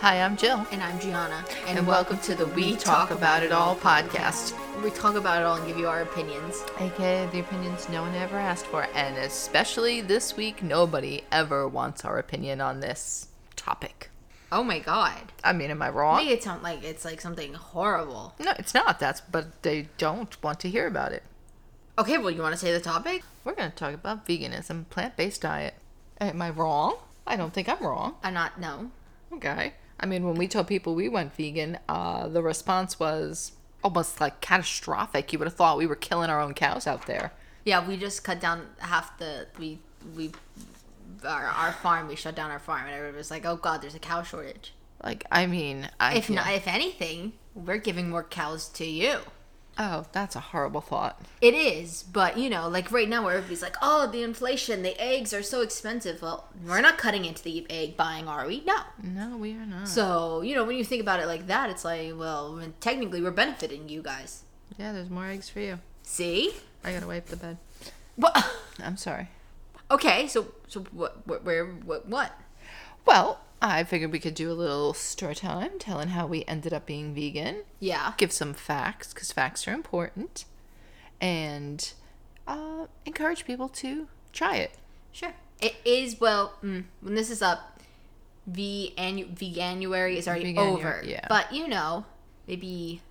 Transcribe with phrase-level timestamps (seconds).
[0.00, 0.66] Hi, I'm Jill.
[0.72, 1.44] And I'm Gianna.
[1.66, 4.54] And, welcome to the We Talk About It All podcast.
[4.82, 6.64] We talk about it all and give you our opinions.
[6.78, 8.88] AKA the opinions no one ever asked for.
[8.94, 14.08] And especially this week, nobody ever wants our opinion on this topic.
[14.50, 15.32] Oh my god.
[15.44, 16.16] I mean, am I wrong?
[16.16, 18.34] Make it sound like it's like something horrible.
[18.38, 19.00] No, it's not.
[19.00, 21.24] That's but they don't want to hear about it.
[21.98, 23.22] Okay, well, you want to say the topic?
[23.44, 25.74] We're going to talk about veganism, plant-based diet.
[26.18, 26.96] Am I wrong?
[27.26, 28.14] I don't think I'm wrong.
[28.22, 28.92] I'm not, no.
[29.30, 29.74] Okay.
[30.00, 33.52] I mean, when we told people we went vegan, uh, the response was
[33.84, 35.32] almost like catastrophic.
[35.32, 37.32] You would have thought we were killing our own cows out there.
[37.64, 39.78] Yeah, we just cut down half the, we,
[40.16, 40.32] we,
[41.24, 43.94] our, our farm, we shut down our farm, and everybody was like, oh god, there's
[43.94, 44.72] a cow shortage.
[45.04, 49.18] Like, I mean, I If not, if anything, we're giving more cows to you.
[49.80, 51.18] Oh, that's a horrible thought.
[51.40, 55.00] It is, but you know, like right now, where everybody's like, "Oh, the inflation, the
[55.00, 58.62] eggs are so expensive." Well, we're not cutting into the egg buying, are we?
[58.64, 58.76] No.
[59.02, 59.88] No, we are not.
[59.88, 63.30] So you know, when you think about it like that, it's like, well, technically, we're
[63.32, 64.44] benefiting you guys.
[64.78, 65.80] yeah, there's more eggs for you.
[66.02, 66.52] See?
[66.84, 67.58] I gotta wipe the bed.
[68.16, 68.36] What?
[68.82, 69.28] I'm sorry.
[69.90, 71.26] Okay, so so what?
[71.26, 71.42] What?
[71.44, 71.64] Where?
[71.66, 72.06] What?
[72.06, 72.38] What?
[73.06, 76.86] Well, I figured we could do a little story time telling how we ended up
[76.86, 77.64] being vegan.
[77.78, 78.14] Yeah.
[78.16, 80.46] Give some facts, because facts are important.
[81.20, 81.92] And
[82.46, 84.72] uh, encourage people to try it.
[85.12, 85.34] Sure.
[85.60, 86.54] It is well.
[86.64, 87.80] Mm, when this is up,
[88.46, 91.02] V annu- Veganuary is already Veganuary, over.
[91.04, 91.26] yeah.
[91.28, 92.06] But you know,
[92.48, 93.02] maybe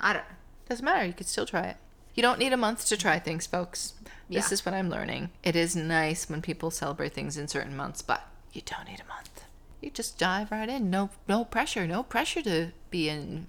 [0.00, 0.22] I don't.
[0.22, 0.28] Know.
[0.68, 1.06] Doesn't matter.
[1.06, 1.76] You could still try it.
[2.14, 3.92] You don't need a month to try things, folks.
[4.28, 4.54] This Yeah.
[4.54, 5.30] is what I'm learning.
[5.44, 9.06] It is nice when people celebrate things in certain months, but you don't need a
[9.08, 9.33] month.
[9.84, 10.90] You just dive right in.
[10.90, 11.86] No, no pressure.
[11.86, 13.48] No pressure to be in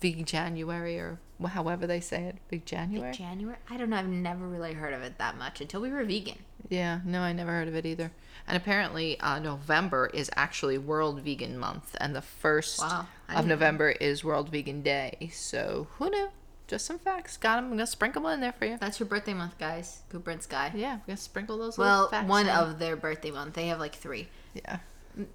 [0.00, 2.36] big January or however they say it.
[2.48, 3.10] Big January.
[3.10, 3.56] Big January?
[3.68, 3.96] I don't know.
[3.96, 6.38] I've never really heard of it that much until we were vegan.
[6.68, 7.00] yeah.
[7.04, 8.12] No, I never heard of it either.
[8.46, 13.48] And apparently, uh, November is actually World Vegan Month, and the first Wow, of didn't
[13.48, 13.54] know.
[13.54, 15.30] November is World Vegan Day.
[15.32, 16.28] So who knew?
[16.66, 17.36] Just some facts.
[17.36, 17.64] Got them.
[17.66, 18.78] I'm gonna sprinkle them in there for you.
[18.80, 20.02] That's your birthday month, guys.
[20.08, 20.72] Cooper and Sky.
[20.74, 21.76] Yeah, we're gonna sprinkle those.
[21.76, 22.54] Well, one in.
[22.54, 23.54] of their birthday month.
[23.54, 24.28] They have like three.
[24.54, 24.78] yeah.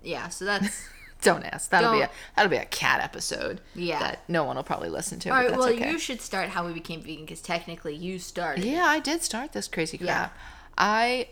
[0.03, 0.87] Yeah, so that's
[1.21, 1.69] Don't ask.
[1.69, 3.59] That'll be a that'll be a cat episode.
[3.75, 3.99] Yeah.
[3.99, 5.29] That no one will probably listen to.
[5.29, 5.91] all that's Well, okay.
[5.91, 8.63] you should start how we became vegan because technically you started.
[8.63, 10.07] Yeah, I did start this crazy crap.
[10.07, 10.29] Yeah.
[10.77, 11.27] I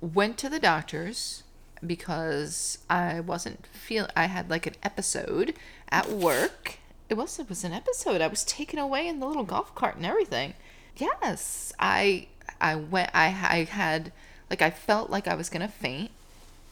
[0.00, 1.42] went to the doctors
[1.84, 4.08] because I wasn't feel.
[4.14, 5.54] I had like an episode
[5.90, 6.78] at work.
[7.08, 8.20] It was it was an episode.
[8.20, 10.54] I was taken away in the little golf cart and everything.
[10.96, 12.28] Yes, I
[12.60, 13.10] I went.
[13.12, 14.12] I I had
[14.48, 16.12] like I felt like I was gonna faint,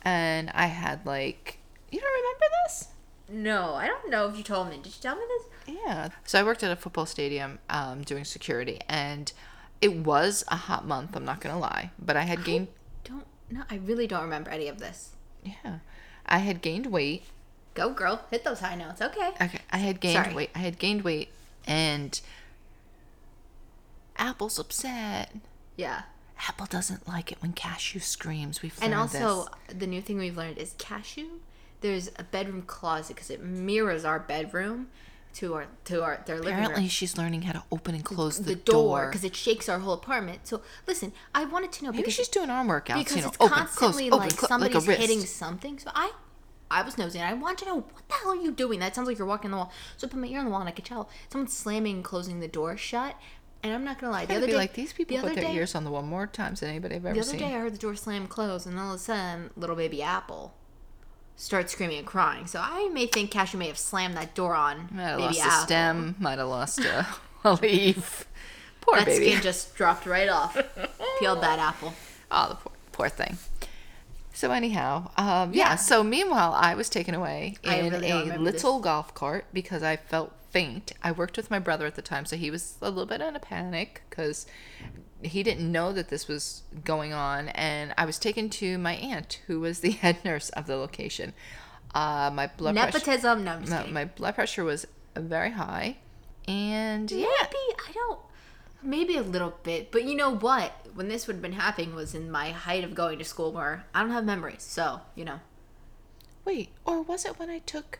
[0.09, 1.59] and I had like
[1.91, 2.89] you don't remember this?
[3.31, 4.77] No, I don't know if you told me.
[4.77, 5.77] Did you tell me this?
[5.85, 6.09] Yeah.
[6.25, 9.31] So I worked at a football stadium um, doing security, and
[9.83, 11.15] it was a hot month.
[11.15, 12.69] I'm not gonna lie, but I had gained.
[13.05, 13.27] Don't.
[13.51, 15.11] No, I really don't remember any of this.
[15.45, 15.79] Yeah,
[16.27, 17.25] I had gained weight.
[17.75, 18.25] Go, girl.
[18.31, 19.03] Hit those high notes.
[19.03, 19.31] Okay.
[19.41, 20.35] Okay, I had gained Sorry.
[20.35, 20.51] weight.
[20.55, 21.29] I had gained weight,
[21.67, 22.19] and
[24.17, 25.35] Apple's upset.
[25.77, 26.03] Yeah.
[26.47, 28.63] Apple doesn't like it when Cashew screams.
[28.63, 29.77] We've And also, this.
[29.79, 31.41] the new thing we've learned is cashew.
[31.81, 34.89] There's a bedroom closet because it mirrors our bedroom
[35.35, 36.65] to our to our their living room.
[36.65, 39.79] apparently she's learning how to open and close the, the door because it shakes our
[39.79, 40.47] whole apartment.
[40.47, 42.99] So listen, I wanted to know Maybe because she's doing arm workouts.
[42.99, 45.79] because you know, it's open, constantly close, like open, somebody's like hitting something.
[45.79, 46.11] So I,
[46.71, 47.23] I was nosing.
[47.23, 48.81] I want to know what the hell are you doing?
[48.81, 49.73] That sounds like you're walking the wall.
[49.99, 52.05] So I put my ear on the wall and I could tell someone's slamming and
[52.05, 53.15] closing the door shut.
[53.63, 55.45] And I'm not gonna lie, the other be day, like these people the put their
[55.45, 57.39] day, ears on the wall more times than anybody I've ever seen.
[57.39, 59.75] the other day I heard the door slam close, and all of a sudden, little
[59.75, 60.55] baby Apple
[61.37, 62.47] starts screaming and crying.
[62.47, 65.41] So I may think Cashew may have slammed that door on Might have baby lost
[65.41, 65.59] Apple.
[65.59, 66.15] a stem.
[66.19, 67.07] Might have lost a,
[67.45, 68.27] a leaf.
[68.81, 69.27] Poor That baby.
[69.31, 70.55] skin just dropped right off.
[71.21, 71.95] Peeled that apple.
[72.31, 73.39] Oh, the poor, poor thing.
[74.33, 75.71] So anyhow, um, yeah.
[75.71, 75.75] Yeah.
[75.77, 78.63] So meanwhile, I was taken away in really a remember this.
[78.63, 80.93] little golf cart because I felt faint.
[81.03, 83.37] I worked with my brother at the time, so he was a little bit in
[83.37, 84.47] a panic because
[85.23, 89.41] he didn't know that this was going on, and I was taken to my aunt,
[89.47, 91.33] who was the head nurse of the location.
[91.95, 92.99] Uh, my blood pressure.
[92.99, 93.45] Nepotism.
[93.45, 93.95] Just No, kidding.
[93.95, 94.87] my blood pressure was
[95.17, 95.97] very high,
[96.47, 98.21] and yeah, Maybe I don't.
[98.81, 100.73] Maybe a little bit, but you know what?
[100.95, 103.87] When this would have been happening was in my height of going to school, where
[103.95, 104.63] I don't have memories.
[104.63, 105.41] So you know,
[106.45, 107.99] Wait, or was it when I took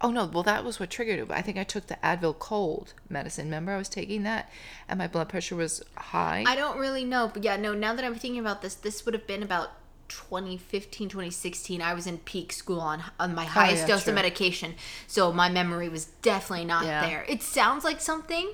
[0.00, 1.30] Oh no, well that was what triggered it.
[1.30, 3.46] I think I took the Advil cold medicine.
[3.46, 4.50] Remember, I was taking that,
[4.88, 6.44] and my blood pressure was high.
[6.46, 7.74] I don't really know, but yeah, no.
[7.74, 9.70] Now that I'm thinking about this, this would have been about
[10.08, 11.80] 2015, 2016.
[11.82, 14.10] I was in peak school on on my oh, highest yeah, dose true.
[14.12, 14.74] of medication,
[15.06, 17.06] so my memory was definitely not Yeah.
[17.06, 17.24] there.
[17.28, 18.52] It sounds like something.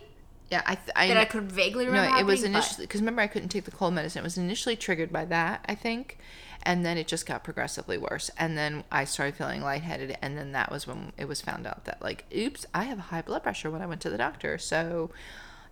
[0.51, 2.11] Yeah, I th- I, that I could vaguely remember.
[2.11, 4.21] no, it was initially because remember I couldn't take the cold medicine.
[4.21, 6.19] It was initially triggered by that, I think,
[6.65, 8.31] and then it just got progressively worse.
[8.37, 11.85] And then I started feeling lightheaded, and then that was when it was found out
[11.85, 14.59] that like, oops, I have high blood pressure when I went to the doctor.
[14.59, 15.11] So,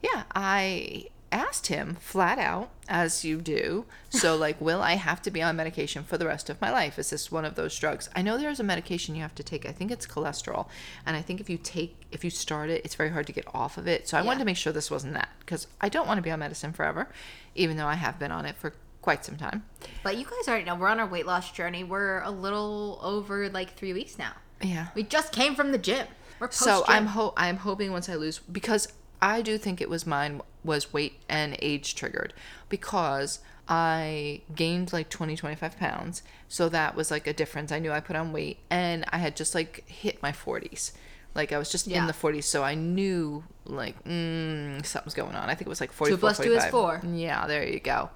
[0.00, 3.84] yeah, I asked him flat out, as you do.
[4.10, 6.98] So, like, will I have to be on medication for the rest of my life?
[6.98, 8.08] Is this one of those drugs?
[8.16, 9.66] I know there's a medication you have to take.
[9.66, 10.68] I think it's cholesterol,
[11.06, 13.46] and I think if you take, if you start it, it's very hard to get
[13.54, 14.08] off of it.
[14.08, 16.30] So, I wanted to make sure this wasn't that because I don't want to be
[16.30, 17.08] on medicine forever,
[17.54, 19.64] even though I have been on it for quite some time.
[20.02, 21.84] But you guys already know we're on our weight loss journey.
[21.84, 24.32] We're a little over like three weeks now.
[24.62, 24.88] Yeah.
[24.94, 26.06] We just came from the gym.
[26.40, 28.88] We're So I'm ho- I'm hoping once I lose because
[29.20, 32.32] I do think it was mine was weight and age triggered
[32.68, 36.22] because I gained like 20 25 pounds.
[36.46, 37.72] So that was like a difference.
[37.72, 40.92] I knew I put on weight and I had just like hit my 40s
[41.34, 45.48] like I was just in the 40s so I knew like mm, something's going on.
[45.48, 47.00] I think it was like 44 plus two is four.
[47.06, 48.10] yeah there you go.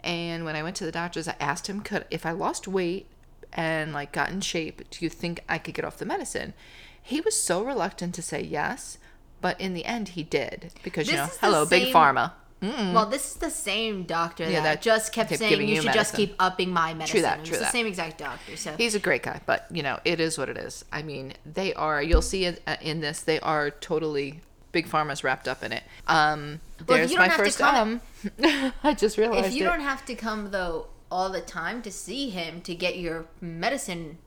[0.00, 3.06] And when I went to the doctors I asked him could if I lost weight
[3.52, 6.54] and like got in shape, do you think I could get off the medicine?
[7.00, 8.96] He was so reluctant to say yes,
[9.42, 12.32] but in the end he did because you This know, the hello, big same- pharma.
[12.64, 15.82] Well, this is the same doctor Yeah, that, that just kept kept saying you you
[15.82, 17.14] should just keep upping my medicine.
[17.16, 17.72] True that, It's true the that.
[17.72, 18.56] same exact doctor.
[18.56, 20.84] So He's a great guy, but you know, it is what it is.
[20.92, 22.00] I mean, they are.
[22.00, 23.20] You'll see it uh, in this.
[23.22, 25.82] They are totally big pharma's wrapped up in it.
[26.06, 28.00] Um, Well, there's you don't my have to first come-
[28.44, 28.72] um.
[28.84, 29.68] I just realized if you it.
[29.68, 34.18] don't have to come though all the time to see him to get your medicine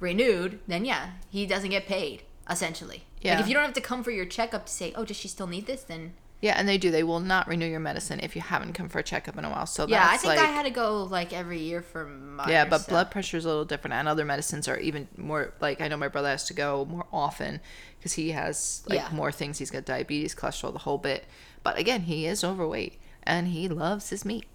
[0.00, 3.04] renewed, then yeah, he doesn't get paid essentially.
[3.22, 3.34] Yeah.
[3.36, 5.28] Like if you don't have to come for your checkup to say, oh, does she
[5.28, 5.82] still need this?
[5.82, 6.90] Then Yeah, and they do.
[6.90, 9.50] They will not renew your medicine if you haven't come for a checkup in a
[9.50, 9.66] while.
[9.66, 12.48] So yeah, I think like, I had to go like every year for mine.
[12.48, 15.54] Yeah, but so- blood pressure is a little different, and other medicines are even more.
[15.60, 17.60] Like I know my brother has to go more often
[17.98, 19.08] because he has like Yeah.
[19.12, 19.58] more things.
[19.58, 21.24] He's got diabetes, cholesterol, the whole bit.
[21.62, 24.46] But again, he is overweight, and he loves his meat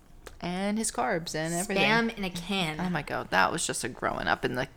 [0.41, 1.83] and his carbs and everything.
[1.85, 2.81] spam in a can.
[2.81, 4.67] Oh my god, that was just a growing up in the.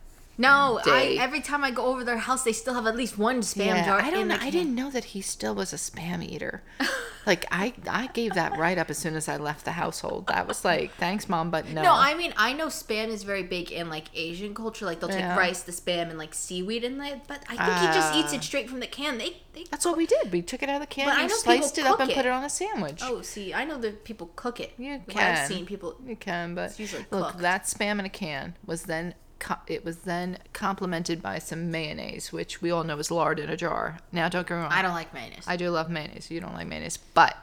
[0.41, 0.79] No.
[0.85, 3.65] I every time I go over their house, they still have at least one spam
[3.67, 3.99] Yeah, jar.
[4.01, 4.21] I don't.
[4.21, 4.37] in know.
[4.37, 6.63] the I didn't know that he still was a spam eater.
[7.25, 10.27] like I, I gave that right up as soon as I left the household.
[10.27, 11.83] That was like, thanks, mom, but no.
[11.83, 14.85] No, I mean I know spam is very big in like Asian culture.
[14.85, 15.37] Like they'll take Yeah.
[15.37, 17.21] rice, the spam, and like seaweed in it.
[17.27, 18.37] But I think he just eats Ah.
[18.37, 19.17] it straight from the can.
[19.17, 19.65] They, they.
[19.69, 20.31] That's what we did.
[20.31, 22.09] We took it out of the can, But I and know sliced it up, and
[22.09, 22.29] cook put it.
[22.29, 23.01] it on a sandwich.
[23.03, 24.73] Oh, see, I know that people cook it.
[24.77, 25.37] You can.
[25.37, 25.95] I've seen people.
[26.05, 26.79] You can, but
[27.11, 31.69] look, that spam in a can was then co- it was then complemented by some
[31.69, 33.97] mayonnaise, which we all know is lard in a jar.
[34.13, 35.43] Now, don't get me wrong, I don't like mayonnaise.
[35.45, 36.31] I do love mayonnaise.
[36.31, 37.35] You don't like mayonnaise, but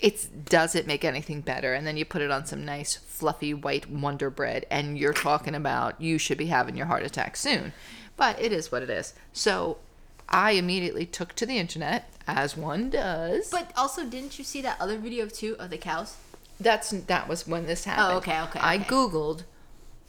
[0.00, 1.74] it does it make anything better?
[1.74, 5.54] And then you put it on some nice fluffy white Wonder Bread, and you're talking
[5.54, 7.72] about you should be having your heart attack soon.
[8.16, 9.12] But it is what it is.
[9.34, 9.78] So
[10.28, 13.50] I immediately took to the internet, as one does.
[13.50, 16.16] but also, didn't you see that other video too of the cows?
[16.58, 18.14] That's that was when this happened.
[18.14, 18.84] Oh, okay, okay, I okay.
[18.84, 19.42] googled.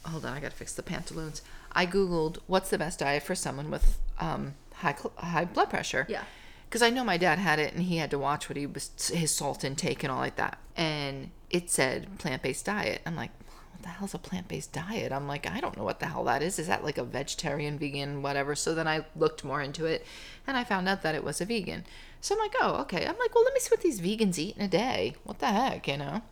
[0.04, 1.42] Hold on, I gotta fix the pantaloons.
[1.72, 6.06] I googled what's the best diet for someone with um, high high blood pressure.
[6.08, 6.24] Yeah.
[6.68, 8.90] Because I know my dad had it, and he had to watch what he was
[9.12, 10.58] his salt intake and all like that.
[10.76, 13.00] And it said plant based diet.
[13.06, 13.30] I'm like,
[13.72, 15.12] what the hell's a plant based diet?
[15.12, 16.58] I'm like, I don't know what the hell that is.
[16.58, 18.54] Is that like a vegetarian, vegan, whatever?
[18.54, 20.06] So then I looked more into it,
[20.46, 21.84] and I found out that it was a vegan.
[22.20, 23.06] So I'm like, oh, okay.
[23.06, 25.14] I'm like, well, let me see what these vegans eat in a day.
[25.24, 26.22] What the heck, you know?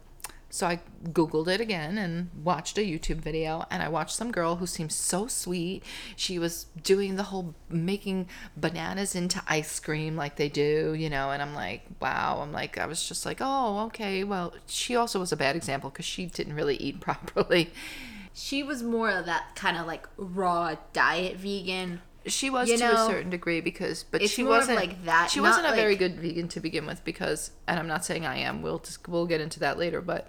[0.57, 3.67] So I Googled it again and watched a YouTube video.
[3.71, 5.83] And I watched some girl who seemed so sweet.
[6.17, 11.31] She was doing the whole making bananas into ice cream like they do, you know.
[11.31, 12.41] And I'm like, wow.
[12.41, 14.25] I'm like, I was just like, oh, okay.
[14.25, 17.71] Well, she also was a bad example because she didn't really eat properly.
[18.33, 22.01] She was more of that kind of like raw diet vegan.
[22.27, 25.67] She was You to a certain degree because, but she wasn't like that, She wasn't
[25.67, 28.63] a very good vegan to begin with because, and I'm not saying I am.
[28.63, 30.29] We'll just, we'll get into that later, but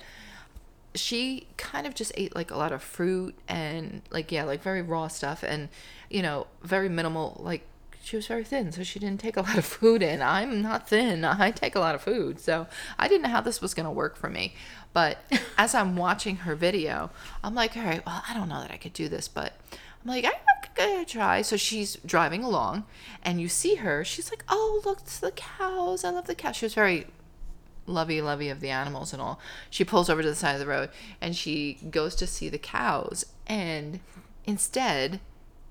[0.96, 4.82] she kind of just ate like a lot of fruit and like yeah, like very
[4.82, 5.70] raw stuff and
[6.10, 7.40] you know very minimal.
[7.44, 7.64] Like
[8.04, 10.22] she was very thin, so she didn't take a lot of food in.
[10.22, 11.26] I'm not thin.
[11.26, 14.16] I take a lot of food, so I didn't know how this was gonna work
[14.16, 14.54] for me.
[14.94, 15.20] But
[15.58, 17.12] as I'm watching her video,
[17.44, 19.54] I'm like, all right, well, I don't know that I could do this, but
[20.08, 21.42] I'm like, I'm gonna try.
[21.42, 22.86] So she's driving along,
[23.24, 24.06] and you see her.
[24.06, 26.06] She's like, oh, look, it's the cows.
[26.06, 26.56] I love the cows.
[26.56, 27.08] She was very
[27.86, 29.40] lovey lovey of the animals and all.
[29.70, 32.58] She pulls over to the side of the road, and she goes to see the
[32.58, 33.26] cows.
[33.48, 34.00] And
[34.46, 35.20] instead,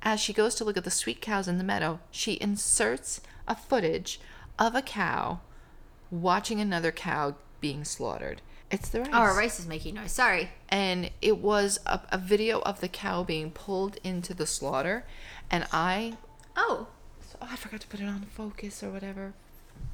[0.02, 3.57] as she goes to look at the sweet cows in the meadow, she inserts a
[3.57, 4.21] footage
[4.59, 5.40] of a cow
[6.11, 8.43] watching another cow being slaughtered.
[8.70, 10.12] It's the rice Oh, our rice is making noise.
[10.12, 10.50] Sorry.
[10.68, 15.04] and it was a, a video of the cow being pulled into the slaughter
[15.50, 16.14] and i
[16.56, 16.88] Oh,
[17.40, 19.35] oh, i forgot to put it on focus or whatever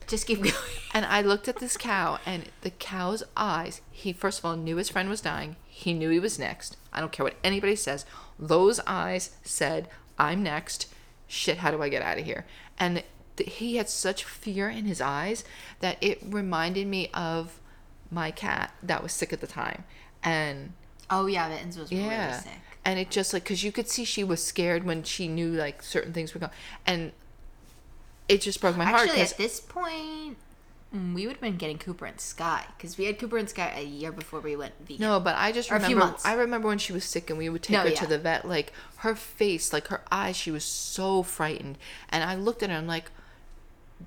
[0.07, 0.55] Just keep going.
[0.95, 4.77] And I looked at this cow, and the cow's eyes, he first of all knew
[4.77, 5.57] his friend was dying.
[5.67, 6.77] He knew he was next.
[6.93, 8.05] I don't care what anybody says.
[8.39, 9.89] Those eyes said,
[10.19, 10.87] I'm next.
[11.27, 12.45] Shit, how do I get out of here?
[12.79, 13.03] And
[13.37, 15.45] th- he had such fear in his eyes
[15.81, 17.59] that it reminded me of
[18.13, 19.85] my cat that was sick at the time.
[20.23, 20.75] And
[21.11, 22.39] Oh yeah, Mittens was really yeah.
[22.39, 22.53] sick.
[22.85, 25.83] And it just like, because you could see she was scared when she knew like
[25.83, 26.53] certain things were going.
[26.87, 27.13] And
[28.29, 29.03] it just broke my heart.
[29.09, 30.37] Actually, at this point,
[30.95, 33.73] mm, we would have been getting Cooper and Sky because we had Cooper and Sky
[33.77, 35.01] a year before we went vegan.
[35.01, 36.07] No, but I just Or a few remember.
[36.07, 36.25] months.
[36.25, 38.01] I remember when she was sick and we would take No, her yeah.
[38.01, 38.47] to the vet.
[38.49, 41.79] Like her face, like her eyes, she was so frightened.
[42.09, 43.11] And I looked at her and I'm like,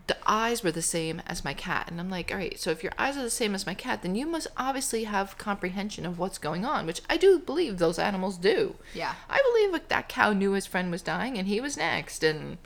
[0.07, 1.89] the eyes were the same as my cat.
[1.89, 4.01] And I'm like, all right, so if your eyes are the same as my cat,
[4.01, 7.99] then you must obviously have comprehension of what's going on, which I do believe those
[7.99, 8.75] animals do.
[8.93, 9.15] Yeah.
[9.29, 12.57] I believe like that cow knew his friend was dying and he was next and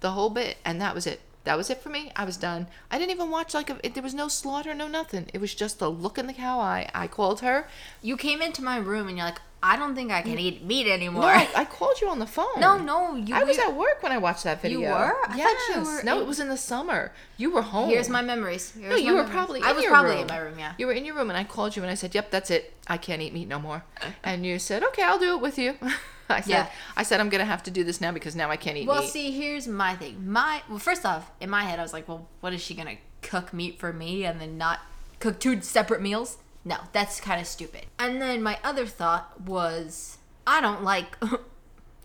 [0.00, 0.58] the whole bit.
[0.64, 1.20] And that was it.
[1.44, 2.10] That was it for me.
[2.16, 2.68] I was done.
[2.90, 5.28] I didn't even watch like a, it, there was no slaughter, no nothing.
[5.34, 6.90] It was just the look in the cow eye.
[6.94, 7.68] I called her.
[8.00, 10.86] You came into my room and you're like, I don't think I can eat meat
[10.86, 11.22] anymore.
[11.22, 12.60] No, I, I called you on the phone.
[12.60, 13.34] no, no, you.
[13.34, 14.80] I was at work when I watched that video.
[14.80, 15.16] You were?
[15.24, 15.74] I thought yes.
[15.74, 17.12] you were no, in- it was in the summer.
[17.38, 17.88] You were home.
[17.88, 18.72] Here's my memories.
[18.72, 19.30] Here's No, you were memories.
[19.34, 19.62] probably.
[19.62, 20.20] I in was probably room.
[20.20, 20.58] in my room.
[20.58, 20.74] Yeah.
[20.76, 22.74] You were in your room, and I called you, and I said, "Yep, that's it.
[22.86, 23.84] I can't eat meat no more."
[24.22, 25.76] And you said, "Okay, I'll do it with you."
[26.28, 26.66] I said, Yeah.
[26.96, 29.00] "I said I'm gonna have to do this now because now I can't eat Well,
[29.00, 30.30] meat." see, here's my thing.
[30.30, 32.96] My well, first off, in my head, I was like, well, what is she gonna
[33.22, 34.80] cook meat for me and then not
[35.20, 36.36] cook two separate meals?
[36.64, 37.86] No, that's kind of stupid.
[37.98, 41.16] And then my other thought was, I don't like.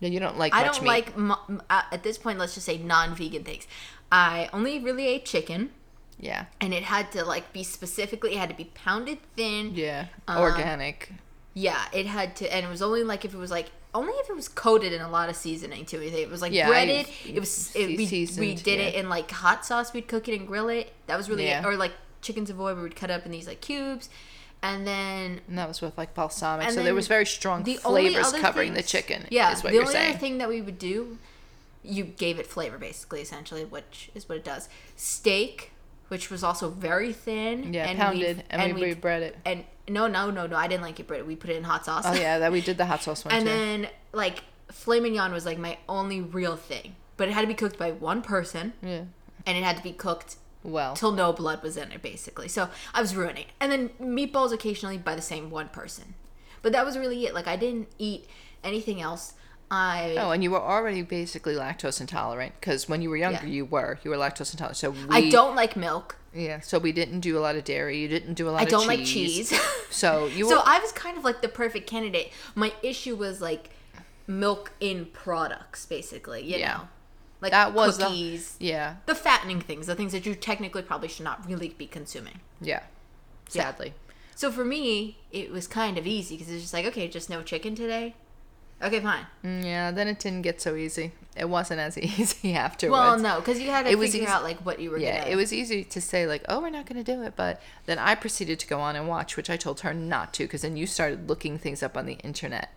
[0.02, 0.88] Yeah, you don't like I don't meat.
[0.88, 2.40] like mo- uh, at this point.
[2.40, 3.68] Let's just say non-vegan things.
[4.10, 5.72] I only really ate chicken,
[6.18, 8.34] Yeah, and it had to like be specifically.
[8.36, 9.76] It had to be pounded thin.
[9.76, 11.12] yeah, Um, organic.
[11.54, 14.30] Yeah, it had to, and it was only like if it was like only if
[14.30, 16.02] it was coated in a lot of seasoning too.
[16.02, 17.08] It was like Yeah, breaded.
[17.28, 18.86] it was it, we, we did yeah.
[18.86, 19.92] it in like hot sauce.
[19.92, 20.94] We'd cook it and grill it.
[21.08, 21.60] That was really Yeah.
[21.60, 21.66] it.
[21.66, 24.08] Or like chicken savoy, where we'd cut up in these like cubes,
[24.62, 28.32] and then And that was with like balsamic, so there was very strong the flavors
[28.34, 29.26] covering the chicken.
[29.30, 30.10] Yeah, is what the you're only saying.
[30.12, 31.18] other thing that we would do,
[31.84, 34.68] you gave it flavor basically, essentially, which is what it does.
[34.96, 35.72] Steak,
[36.10, 37.74] which was also very thin.
[37.74, 39.38] yeah, and pounded, we'd- and, we we'd- bread it.
[39.46, 41.26] And no, no, no, no, I didn't like it breaded.
[41.26, 42.04] We put it in hot sauce.
[42.06, 43.50] Oh yeah, that we did the hot sauce one and too.
[43.50, 47.54] then like filet mignon was like my only real thing, but it had to be
[47.56, 49.04] cooked by one person, yeah,
[49.48, 52.48] and it had to be cooked well, till no blood was in it, basically.
[52.48, 53.44] So I was ruining.
[53.46, 53.52] it.
[53.60, 56.16] And then meatballs occasionally by the same one person,
[56.62, 57.34] but that was really it.
[57.34, 58.28] Like I didn't eat
[58.64, 59.34] anything else.
[59.72, 63.52] I Oh, and you were already basically lactose intolerant because when you were younger, Yeah.
[63.54, 64.78] you were you were lactose intolerant.
[64.78, 66.18] So we, I don't like milk.
[66.34, 67.98] Yeah, so we didn't do a lot of dairy.
[68.00, 68.62] You didn't do a lot.
[68.62, 69.50] I don't like cheese.
[69.50, 69.60] cheese.
[69.92, 70.62] So you so.
[70.66, 72.32] I was kind of like the perfect candidate.
[72.56, 73.70] My issue was like
[74.28, 76.44] milk in products, basically.
[76.44, 76.74] You Yeah.
[76.78, 76.88] know,
[77.42, 78.56] like that was the- cookies.
[78.60, 82.40] yeah, the fattening things, the things that you technically probably should not really be consuming.
[82.62, 82.82] yeah.
[83.52, 83.64] Yeah.
[83.64, 83.94] Sadly,
[84.36, 87.42] So for me, it was kind of easy because it's just like, okay, just no
[87.42, 88.14] chicken today.
[88.82, 89.26] Okay, fine.
[89.44, 89.90] Mm, yeah.
[89.92, 91.14] Then it didn't get so easy.
[91.36, 92.92] It wasn't as easy afterwards.
[92.92, 95.00] Well, no, because you had to It was figure easy- out like what you were.
[95.00, 95.32] Yeah, gonna...
[95.32, 97.98] it was easy to say like, "Oh, we're not going to do it," but then
[97.98, 100.78] I proceeded to go on and watch, which I told her not to, because then
[100.78, 102.70] you started looking things up on the internet.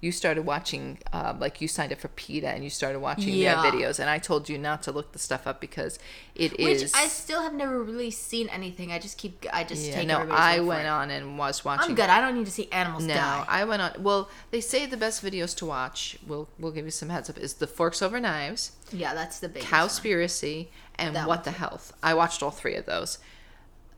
[0.00, 3.60] You started watching, um, like you signed up for PETA, and you started watching Yeah.
[3.60, 5.98] their videos, and I told you not to look the stuff up because
[6.36, 6.82] it is.
[6.82, 8.92] Which I still have never really seen anything.
[8.92, 9.44] I just keep.
[9.52, 10.06] I just yeah, take.
[10.06, 11.90] no, I went on and was watching.
[11.90, 12.10] I'm good.
[12.10, 13.44] I don't need to see animals No, die.
[13.48, 13.92] I went on.
[13.98, 16.16] Well, they say the best videos to watch.
[16.24, 17.36] We'll we'll give you some heads up.
[17.36, 19.60] Is the Forks Over Knives, yeah, that's the one.
[19.62, 21.92] Cowspiracy, and That What the Health.
[22.04, 23.18] I watched all three of those.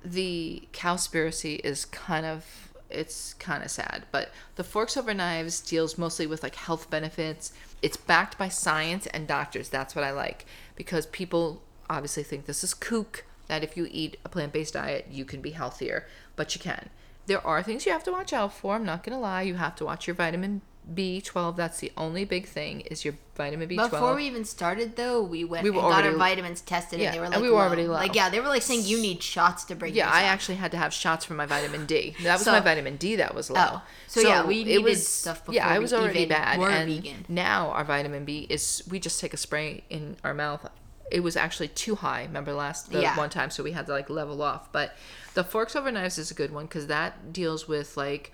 [0.02, 5.99] The Cowspiracy is kind of it's kind of sad, but the Forks Over Knives deals
[5.99, 7.52] mostly with like health benefits.
[7.82, 9.68] It's backed by science and doctors.
[9.68, 14.16] That's what I like because people obviously think this is kook that if you eat
[14.25, 16.06] a plant-based diet, you can be healthier,
[16.37, 16.88] but you can.
[17.26, 18.75] There are things you have to watch out for.
[18.75, 19.42] I'm not going to lie.
[19.42, 20.62] You have to watch your vitamin
[20.94, 21.56] B12.
[21.56, 23.90] That's the only big thing is your vitamin B12.
[23.90, 27.14] Before we even started, though, we went We and got our vitamins tested, Yeah, and
[27.14, 27.62] they were and like, we were low.
[27.62, 27.94] already low.
[27.94, 29.94] Like, yeah, they were like saying you need shots to bring.
[29.94, 32.14] Yeah, I actually had to have shots for my vitamin D.
[32.23, 33.61] That was So- my vitamin D that was low.
[33.75, 33.82] Oh.
[34.06, 36.59] So, yeah, we it needed stuff Yeah, before I we was already bad.
[36.59, 37.25] and vegan.
[37.28, 40.68] now our vitamin B is we just take a spray in our mouth.
[41.12, 42.23] It was actually too high.
[42.23, 43.16] Remember last the Yeah.
[43.16, 44.70] one time, so we had to like level off.
[44.73, 44.97] But
[45.35, 48.32] the forks over knives is a good one because that deals with like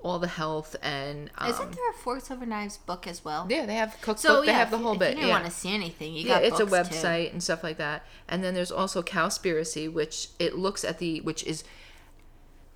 [0.00, 3.46] all the health and um, Isn't there a Forks Over Knives book as well?
[3.50, 4.18] yeah, they have cookbook.
[4.18, 5.10] So they have the whole if bit.
[5.10, 5.34] You didn't yeah.
[5.34, 6.14] want to see anything.
[6.14, 6.94] You yeah, got it's a books, too.
[6.94, 8.04] website and stuff like that.
[8.28, 11.64] And then there's also Cowspiracy, which it looks at the which is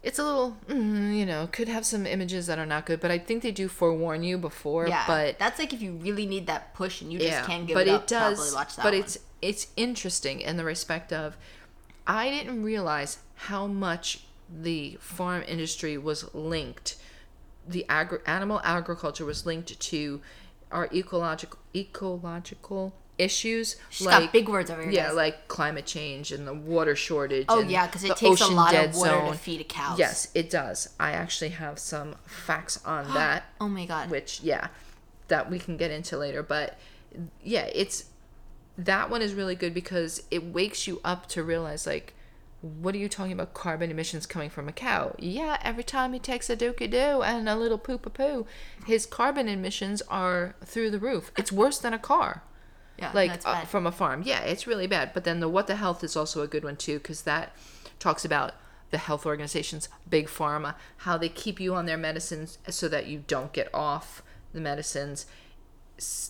[0.03, 3.11] it's a little mm, you know could have some images that are not good, but
[3.11, 4.89] I think they do forewarn you before.
[4.89, 7.67] Yeah, but that's like if you really need that push and you just yeah, can't
[7.67, 8.03] give but it up.
[8.03, 8.39] it does.
[8.39, 9.03] probably watch that but one.
[9.03, 11.37] it's it's interesting in the respect of
[12.07, 16.97] I didn't realize how much the farm industry was linked.
[17.69, 20.21] The agri- animal agriculture was linked to
[20.71, 24.91] our ecological ecological issues She's got big words over here.
[24.91, 25.15] yeah, guys.
[25.17, 27.47] like climate change and the water shortage.
[27.49, 29.35] Oh and yeah, because it takes a lot dead of water to zone.
[29.37, 29.95] feed a cow.
[29.99, 30.89] Yes, it does.
[30.99, 34.11] I actually have some facts on that, Oh my god.
[34.11, 34.69] which yeah,
[35.29, 36.43] that we can get into later.
[36.43, 36.79] But
[37.45, 38.07] yeah, it's
[38.79, 42.15] that one is really good because it wakes you up to realize like.
[42.63, 43.55] What are you talking about?
[43.55, 45.15] Carbon emissions coming from a cow?
[45.19, 48.47] Yeah, every time he takes a dookie doo and a little poop a poo,
[48.87, 51.33] his carbon emissions are through the roof.
[51.37, 52.43] It's worse than a car
[52.99, 54.23] yeah, like uh, from a farm.
[54.25, 55.13] Yeah, it's really bad.
[55.13, 57.55] But then the what the health is also a good one too because that
[57.99, 58.53] talks about
[58.91, 63.25] the health organizations, big pharma, how they keep you on their medicines so that you
[63.27, 65.27] don't get off the medicines.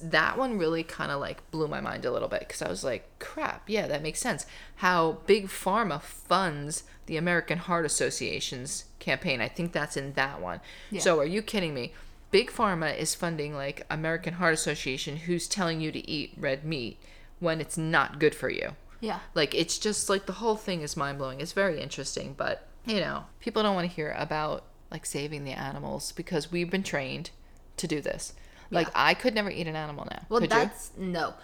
[0.03, 2.85] That one really kind of like blew my mind a little bit because I was
[2.85, 4.45] like, crap, yeah, that makes sense.
[4.77, 9.41] How big pharma funds the American Heart Association's campaign.
[9.41, 10.61] I think that's in that one.
[10.99, 11.93] So are you kidding me?
[12.31, 16.99] Big Pharma is funding like American Heart Association who's telling you to eat red meat
[17.41, 18.77] when it's not good for you.
[19.01, 19.19] yeah.
[19.35, 21.41] Like it's just like the whole thing is mind blowing.
[21.41, 25.53] It's very interesting, but you know, people don't want to hear about like saving the
[25.53, 27.31] animals because we've been trained
[27.77, 28.33] to do this.
[28.73, 30.23] Like I could never eat an animal now.
[30.29, 31.35] Well, could that's no.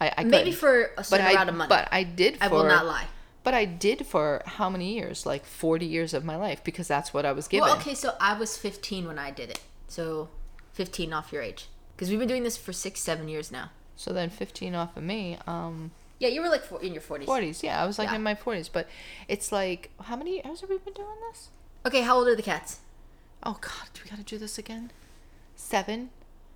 [0.00, 1.68] I, I Maybe for a but certain I, amount of money.
[1.68, 2.38] but I did.
[2.38, 3.06] For, I will not lie.
[3.42, 5.26] But I did for how many years?
[5.26, 7.68] Like forty years of my life because that's what I was given.
[7.68, 9.60] Well, okay, so I was 15 when I did it.
[9.88, 10.28] So
[10.72, 11.68] 15 off your age.
[11.94, 13.70] Because we've been doing this for six, seven years now.
[13.96, 15.36] So then fifteen off of me.
[15.46, 17.24] Um, Yeah, you were like four, in your 40s.
[17.26, 18.16] 40s yeah i was like Yeah.
[18.16, 18.88] in my 40s but
[19.28, 21.48] it's like how many years have we been doing this
[21.86, 22.80] Okay, how old are the cats?
[23.42, 24.90] oh god do we gotta do this again
[25.56, 26.10] seven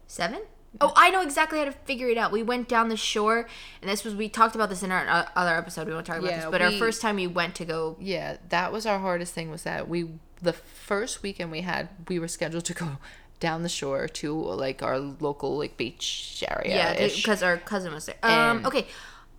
[0.06, 0.40] Seven?
[0.80, 2.32] Oh, I know exactly how to figure it out.
[2.32, 3.46] We went down the shore,
[3.80, 5.87] and this was we talked about this in our uh, other episode.
[5.87, 7.96] We won't talk about Yeah, this, but our first time we went to go.
[8.00, 10.08] yeah that was our hardest thing was that we
[10.42, 12.99] the first weekend we had we were scheduled to go
[13.40, 18.06] down the shore to like our local like beach area Yeah, because our cousin was
[18.06, 18.16] there.
[18.25, 18.87] Um, okay.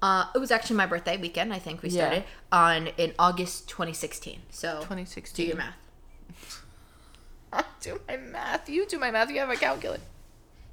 [0.01, 1.53] Uh, it was actually my birthday weekend.
[1.53, 2.01] I think we Yeah.
[2.05, 4.39] started on in August 2016.
[4.51, 5.75] So 2016 do your math.
[7.51, 10.01] I do my math you do my math you have a calculator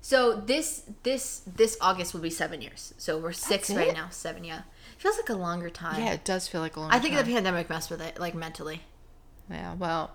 [0.04, 2.92] So this this this August will be seven years.
[2.98, 3.94] So we're six That's right it?
[3.94, 4.08] now.
[4.10, 4.62] Seven, yeah.
[4.98, 6.00] Feels like a longer time.
[6.02, 7.24] yeah it does feel like a long I think time.
[7.24, 8.82] the pandemic messed with it, like mentally.
[9.50, 10.12] yeah well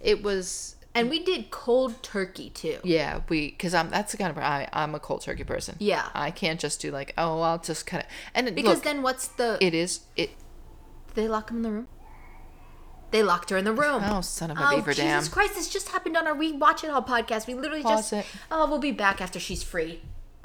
[0.00, 2.78] it was And we did cold turkey too.
[2.84, 5.76] Yeah, we because I'm that's the kind of I I'm a cold turkey person.
[5.78, 6.08] Yeah.
[6.14, 9.28] I can't just do like oh I'll just kind of and Because look, then what's
[9.28, 9.58] the?
[9.60, 10.30] it is it
[11.14, 11.88] they lock him in the room?
[13.10, 14.02] They locked her in the room.
[14.04, 15.32] oh son of a Oh, beaver Jesus dam.
[15.32, 15.54] Christ!
[15.54, 17.46] This just happened on our We Watch It All podcast.
[17.46, 18.12] We literally Pause just.
[18.12, 18.26] it.
[18.50, 20.00] Oh, we'll be back after she's free.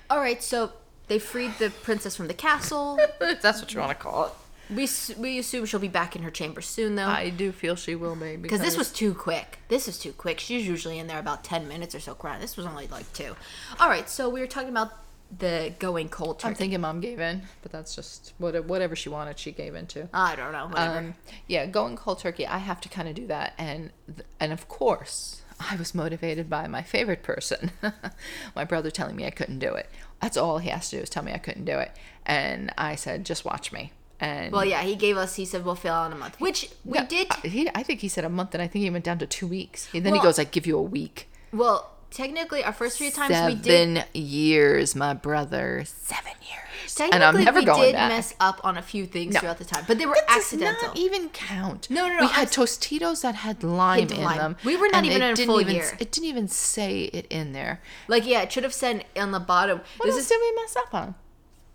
[0.10, 0.72] All right, so
[1.08, 2.98] they freed the princess from the castle.
[3.42, 4.32] that's what you want to call it.
[4.70, 7.06] We we assume she'll be back in her chamber soon, though.
[7.08, 9.60] I do feel she will be Because this was too quick.
[9.68, 10.40] This is too quick.
[10.40, 12.16] She's usually in there about 10 minutes or so.
[12.16, 12.40] Crying.
[12.40, 13.36] This was only like two.
[13.80, 14.94] All right, so we were talking about
[15.40, 16.50] the going cold turkey.
[16.50, 19.88] I'm thinking mom gave in, but that's just what whatever she wanted she gave in
[19.88, 20.10] to.
[20.14, 20.68] I don't know.
[20.68, 20.98] Whatever.
[20.98, 21.14] Um,
[21.48, 23.92] yeah, going cold turkey, I have to kind of do that, and
[24.40, 27.72] and of course, I was motivated by my favorite person,
[28.56, 29.90] my brother, telling me I couldn't do it.
[30.22, 31.92] That's all he has to do is tell me I couldn't do it,
[32.26, 33.92] and I said, just watch me.
[34.20, 35.36] And well, yeah, he gave us.
[35.36, 37.28] He said we'll fail in a month, which we No, did.
[37.30, 39.28] I, he, I think he said a month, and I think he went down to
[39.28, 39.90] two weeks.
[39.94, 43.36] And then he goes, "I give you a week." Well, technically, our first few times
[43.54, 43.98] we did.
[43.98, 45.84] Seven years, my brother.
[45.86, 48.10] Seven years, Technically, and I'm never we going did back.
[48.10, 49.40] mess up on a few things No.
[49.40, 50.88] throughout the time, but they were That does accidental.
[50.90, 51.90] not even count.
[51.90, 54.38] No, no, no, We I'm had Tostitos that had lime in lime.
[54.38, 54.58] them.
[54.64, 55.98] We were not even in a full even, year.
[56.00, 57.82] It didn't even say it in there.
[58.08, 59.80] like, yeah, it should have said on the bottom.
[59.98, 61.16] What this else is did we mess up on?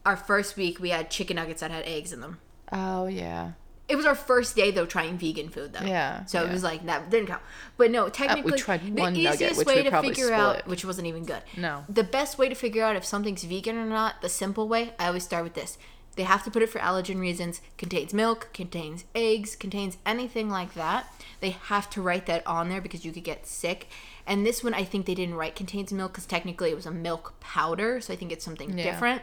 [0.06, 0.78] our first week.
[0.80, 2.38] We had chicken nuggets that had eggs in them.
[2.72, 3.52] Oh yeah.
[3.88, 5.84] It was our first day though trying vegan food though.
[5.84, 7.42] Yeah, So it was like that didn't count.
[7.76, 10.84] But no, uh, technically tried the easiest nugget, which way we to figure out which
[10.84, 11.42] wasn't even good.
[11.56, 11.84] No.
[11.88, 15.06] The best way to figure out if something's vegan or not, the simple way, I
[15.06, 15.78] always start with this.
[16.16, 20.74] They have to put it for allergen reasons, contains milk, contains eggs, contains anything like
[20.74, 21.06] that.
[21.38, 23.86] They have to write that on there because you could get sick.
[24.26, 26.90] And this one I think they didn't write contains milk because technically it was a
[26.90, 28.84] milk powder, so I think it's something Yeah.
[28.84, 29.22] different.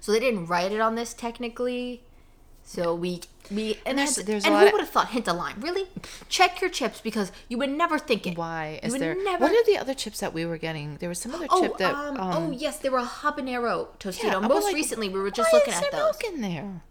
[0.00, 2.02] So they didn't write it on this technically.
[2.64, 5.60] So we we and There's- there's, a and who would have thought hint of lime?
[5.60, 5.84] Really?
[6.30, 8.38] Check your chips because you would never think it.
[8.38, 9.14] Why is there?
[9.22, 10.96] never- What are the other chips that we were getting?
[10.96, 11.94] There was some other Oh, chip that.
[11.94, 14.22] um, Um, oh yes, they were a habanero tostito.
[14.24, 16.18] yeah, Most like, recently, we were just why looking is at there those.
[16.22, 16.82] milk in there.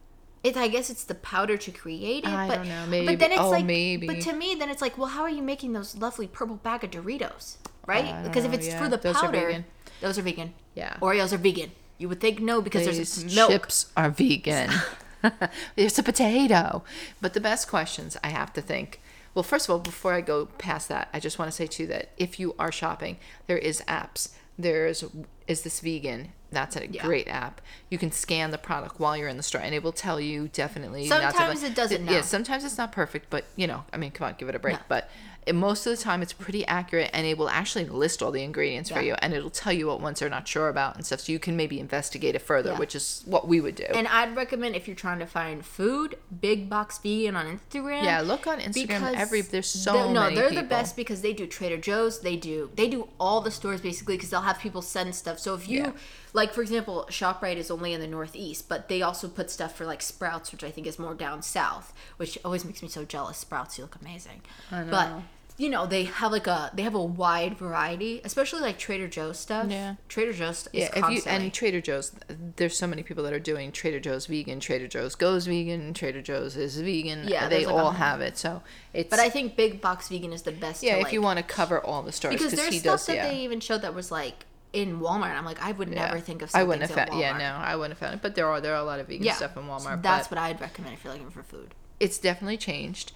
[0.44, 2.30] It, I guess it's the powder to create it.
[2.30, 4.06] I but, don't know, But then it's oh, like, maybe.
[4.08, 6.84] but to me, then it's like, well, how are you making those lovely purple bag
[6.84, 7.56] of Doritos,
[7.88, 8.06] right?
[8.06, 9.66] Don't Because if know, it's yeah, for the those are powder, vegan.
[10.02, 10.54] those are vegan.
[10.76, 10.98] Yeah.
[11.02, 11.72] Oreos are vegan.
[11.98, 13.52] You would think no because These there's milk.
[13.52, 14.70] chips are vegan.
[15.78, 16.84] it's a potato.
[17.22, 19.00] But the best questions I have to think.
[19.34, 21.88] Well, first of all, before I go past that, I just want to say too
[21.88, 24.30] that if you are shopping, there is apps.
[24.58, 25.04] There's
[25.48, 26.34] is this vegan?
[26.52, 27.60] That's a great app.
[27.90, 30.50] You can scan the product while you're in the store, and it will tell you
[30.50, 31.08] definitely.
[31.10, 32.22] not to Sometimes it doesn't Yeah, know.
[32.22, 34.76] sometimes it's not perfect, but you know, I mean, come on, give it a break.
[34.76, 34.82] No.
[34.88, 35.10] But
[35.46, 38.44] it, most of the time, it's pretty accurate, and it will actually list all the
[38.44, 41.20] ingredients for you, and it'll tell you what ones they're not sure about and stuff,
[41.22, 42.80] so you can maybe investigate it further, Yeah.
[42.80, 43.84] which is what we would do.
[43.86, 48.04] And I'd recommend if you're trying to find food, Big Box Vegan on Instagram.
[48.04, 48.74] Yeah, look on Instagram.
[48.88, 50.64] Because Every there's so they're- no, many they're people.
[50.64, 52.20] the best because they do Trader Joe's.
[52.22, 55.40] They do they do all the stores basically because they'll have people send stuff.
[55.40, 55.92] So if you Yeah.
[56.34, 59.86] Like, for example, Shoprite is only in the Northeast, but they also put stuff for
[59.86, 63.38] like Sprouts, which I think is more down south, which always makes me so jealous.
[63.38, 64.42] Sprouts, you look amazing.
[64.72, 64.92] I know.
[64.92, 65.10] But
[65.56, 69.40] you know they have like a they have a wide variety, especially like Trader Joe's
[69.40, 69.70] stuff.
[69.70, 69.96] Yeah.
[70.10, 72.12] Trader Joe's is Yeah, if you and Trader Joe's,
[72.56, 76.22] there's so many people that are doing Trader Joe's vegan, Trader Joe's goes vegan, Trader
[76.22, 77.28] Joe's is vegan.
[77.28, 78.38] Yeah, they like all have it.
[78.38, 80.82] So it's but I think Big Box Vegan is the best.
[80.82, 82.80] yeah, to, if like, you want to cover all the stores because because there's he
[82.80, 83.06] stuff does.
[83.08, 85.30] that Yeah, they even showed that was like in Walmart.
[85.30, 86.08] and I'm like, I would yeah.
[86.08, 86.50] never think of.
[86.50, 86.90] Something like that.
[86.90, 87.22] I wouldn't have found.
[87.22, 88.22] Yeah, no, I wouldn't have found it.
[88.22, 89.82] But there are there are a lot of vegan Yeah, stuff in Walmart.
[89.84, 91.74] So that's what I'd recommend if you're looking for food.
[92.00, 93.14] it's definitely changed.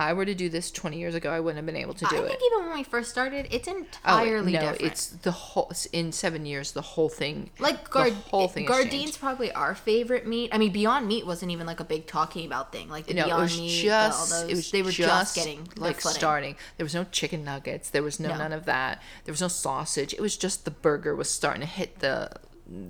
[0.00, 2.16] I were to do this 20 years ago, I wouldn't have been able to do
[2.16, 2.28] I it.
[2.28, 4.80] think even when we first started, it's entirely Oh, entirely no, different.
[4.82, 6.72] it's the whole in seven years.
[6.72, 8.66] The whole thing, like Gard- the whole thing.
[8.66, 10.50] Gardein's probably our favorite meat.
[10.52, 12.88] I mean, Beyond Meat wasn't even like a big talking about thing.
[12.88, 15.68] Like the No, Beyond it was Meat, just those, it was they were just, getting
[15.76, 16.56] like starting.
[16.76, 17.90] There was no chicken nuggets.
[17.90, 18.38] There was no, No.
[18.38, 19.02] none of that.
[19.24, 20.12] There was no sausage.
[20.14, 22.30] It was just the burger was starting to hit the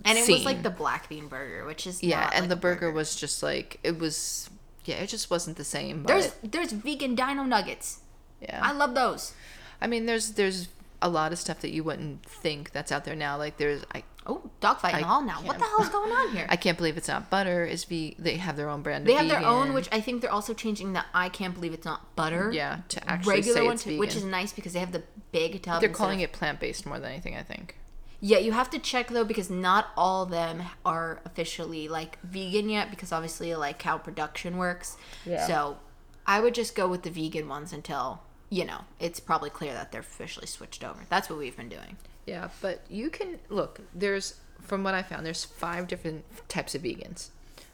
[0.05, 0.35] and it scene.
[0.37, 3.15] was like the black bean burger, which is yeah, and like the a burger, was
[3.17, 4.51] just like it was.
[4.89, 6.05] Yeah, it just wasn't the same.
[6.05, 8.01] There's there's vegan Dino Nuggets.
[8.41, 9.35] yeah, I love those.
[9.83, 10.69] I mean, there's there's
[11.03, 13.37] a lot of stuff that you wouldn't think that's out there now.
[13.37, 15.41] Like there's I Oh, dogfight hall now.
[15.43, 16.47] What the hell's going on here?
[16.51, 17.65] I can't believe it's not butter.
[17.65, 19.07] Is ve they have their own brand.
[19.07, 21.87] They have their own, which I think they're also changing the I can't believe it's
[21.87, 22.51] not butter.
[22.53, 23.99] yeah to actually regular say one, to- vegan.
[24.01, 25.81] which is nice because they have the big tub.
[25.81, 27.37] They're calling of- it plant based more than anything.
[27.37, 27.77] I think.
[28.21, 32.69] Yeah, you have to check though because not all of them are officially like vegan
[32.69, 34.97] yet because obviously like how production works.
[35.25, 35.47] Yeah.
[35.47, 35.79] So
[36.27, 39.93] I would just go with the vegan ones until you know it's probably clear that
[39.93, 41.01] they're officially switched over.
[41.09, 41.97] That's what we've been doing.
[42.27, 43.81] Yeah, but you can look.
[43.95, 47.29] There's from what I found, there's five different types of vegans.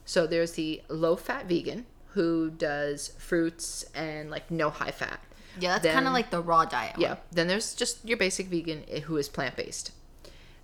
[0.05, 5.21] So there's the low fat vegan who does fruits and like no high fat.
[5.59, 6.97] Yeah, that's kind of like the raw diet.
[6.99, 7.11] Yeah.
[7.11, 7.19] One.
[7.33, 9.93] Then there's just your basic vegan eh, who is plant based.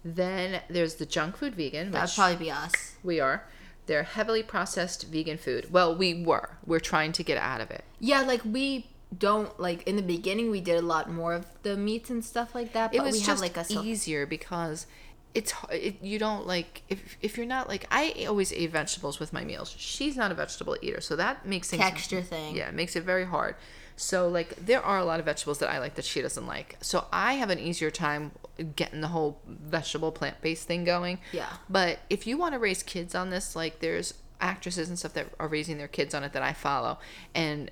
[0.05, 2.97] Then there's the junk food vegan, That'd which probably be us.
[3.03, 3.45] we are.
[3.87, 5.73] They're heavily processed vegan food.
[5.73, 6.51] Well, we were.
[6.65, 7.85] We're trying to get out of it.
[7.99, 8.87] Yeah, like we
[9.17, 12.55] don't like in the beginning we did a lot more of the meats and stuff
[12.55, 12.93] like that.
[12.93, 14.87] But it was we just have like a easier because
[15.35, 19.33] it's it, you don't like if if you're not like I always ate vegetables with
[19.33, 19.75] my meals.
[19.77, 22.57] She's not a vegetable eater, so that makes things texture thing.
[22.57, 23.57] Yeah, it makes it very hard.
[24.01, 26.77] So like there are a lot of vegetables that I like that she doesn't like.
[26.81, 28.33] So I have an easier time
[28.77, 31.19] getting the whole vegetable plant based thing going.
[31.33, 31.49] Yeah.
[31.69, 35.27] But if you want to raise kids on this, like there's actresses and stuff that
[35.39, 36.99] are raising their kids on it that I follow,
[37.35, 37.71] and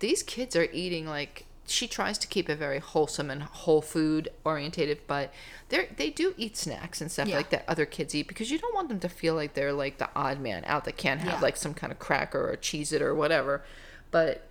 [0.00, 4.28] these kids are eating like she tries to keep it very wholesome and whole food
[4.44, 5.32] orientated, but
[5.70, 7.36] they they do eat snacks and stuff Yeah.
[7.36, 9.96] like that other kids eat because you don't want them to feel like they're like
[9.96, 11.40] the odd man out that can't have Yeah.
[11.40, 13.64] like some kind of cracker or Cheez-It or whatever.
[14.10, 14.46] But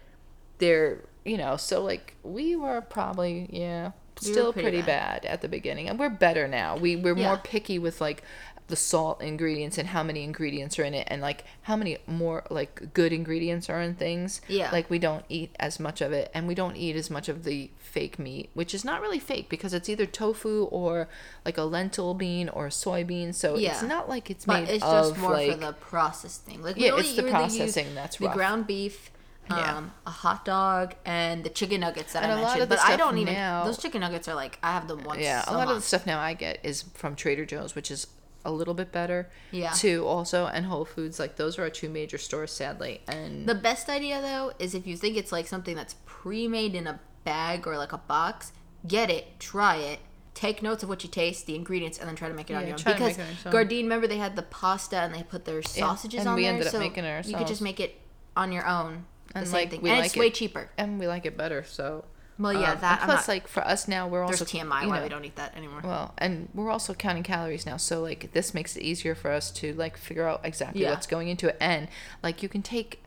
[0.57, 3.91] they're you know so like we were probably yeah
[4.23, 5.25] We still pretty pretty, bad.
[5.25, 7.27] at the beginning and we're better now we we're Yeah.
[7.27, 8.23] more picky with like
[8.67, 12.45] the salt ingredients and how many ingredients are in it and like how many more
[12.49, 14.69] like good ingredients are in things Yeah.
[14.71, 17.43] like we don't eat as much of it and we don't eat as much of
[17.43, 21.09] the fake meat which is not really fake because it's either tofu or
[21.43, 23.71] like a lentil bean or soybean so yeah.
[23.73, 26.63] it's not like it's But made it's just of more like for the processed thing.
[26.63, 28.35] Like Yeah, it's the really processing that's the rough.
[28.35, 29.10] ground beef,
[29.49, 32.63] um, a hot dog, and the chicken nuggets that And I a lot mentioned.
[32.63, 35.03] of the But I don't even now- those chicken nuggets are like I have them
[35.03, 35.19] once.
[35.21, 38.07] yeah a lot of the stuff now i get is from trader joe's which is
[38.45, 39.71] a little bit better Yeah.
[39.71, 43.55] too also and whole foods like those are our two major stores sadly and The
[43.55, 47.67] best idea though is if you think it's like something that's pre-made in a bag
[47.67, 48.51] or like a box,
[48.87, 49.99] get it, try it,
[50.33, 52.63] take notes of what you taste, the ingredients, and then try to make it on
[52.65, 52.77] your own.
[52.77, 53.67] Because make it on your own.
[53.67, 56.53] Gardein, remember they had the pasta and they put their sausages and on we there,
[56.53, 57.99] ended up so making it you could just make it
[58.35, 59.05] on your own.
[59.33, 60.69] The And, same like, thing, we and like it's way cheaper.
[60.77, 62.05] and we like it better so
[62.39, 64.89] Well, yeah, um, that plus not- like for us now we're There's also TMI you
[64.89, 65.81] why we don't eat that anymore.
[65.83, 69.51] well and we're also counting calories now so like this makes it easier for us
[69.51, 70.89] to like figure out exactly Yeah.
[70.91, 71.87] what's going into it and
[72.23, 73.03] like you can take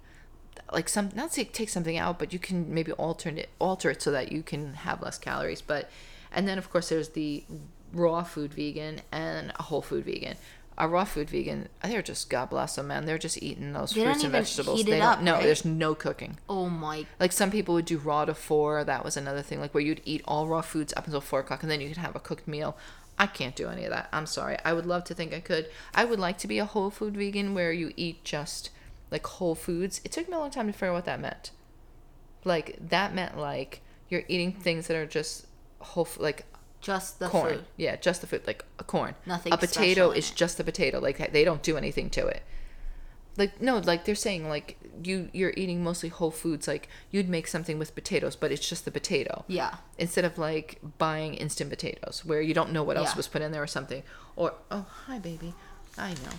[0.73, 4.01] like some not say take something out but you can maybe alter it alter it
[4.01, 5.91] so that you can have less calories but
[6.33, 7.45] and then of course there's the
[7.93, 10.37] raw food vegan and a whole food vegan
[10.77, 13.05] a raw food vegan, uh, they're just God bless them, man.
[13.07, 14.79] They're just eating those They don't fruits and even vegetables.
[14.81, 15.07] heat they don't.
[15.09, 15.43] up, no, right?
[15.45, 16.39] there's no cooking.
[16.49, 18.83] Oh my Like some people would do raw to four.
[18.85, 19.61] That was another thing.
[19.61, 21.99] Like where you'd eat all raw foods up until four o'clock, and then you could
[21.99, 22.77] have a cooked meal.
[23.17, 24.09] I can't do any of that.
[24.13, 24.57] I'm sorry.
[24.65, 25.69] I would love to think I could.
[25.95, 28.71] I would like to be a whole food vegan where you eat just
[29.13, 30.01] like whole foods.
[30.05, 31.53] It took me a long time to figure out what that meant.
[32.45, 35.47] Like that meant like you're eating things that are just
[35.79, 36.45] whole, like
[36.85, 37.49] just the corn.
[37.55, 37.65] food.
[37.77, 39.15] Yeah, just the food, like a corn.
[39.27, 40.37] Nothing A potato is it.
[40.37, 41.01] just a potato.
[41.01, 42.43] Like they don't do anything to it.
[43.37, 46.69] Like no, like they're saying like you you're eating mostly whole foods.
[46.69, 49.77] Like you'd make something with potatoes, but it's just the potato Yeah.
[49.99, 53.17] instead of like buying instant potatoes where you don't know what else Yeah.
[53.17, 54.05] was put in there or something.
[54.37, 55.55] Or oh hi baby,
[55.99, 56.37] I know.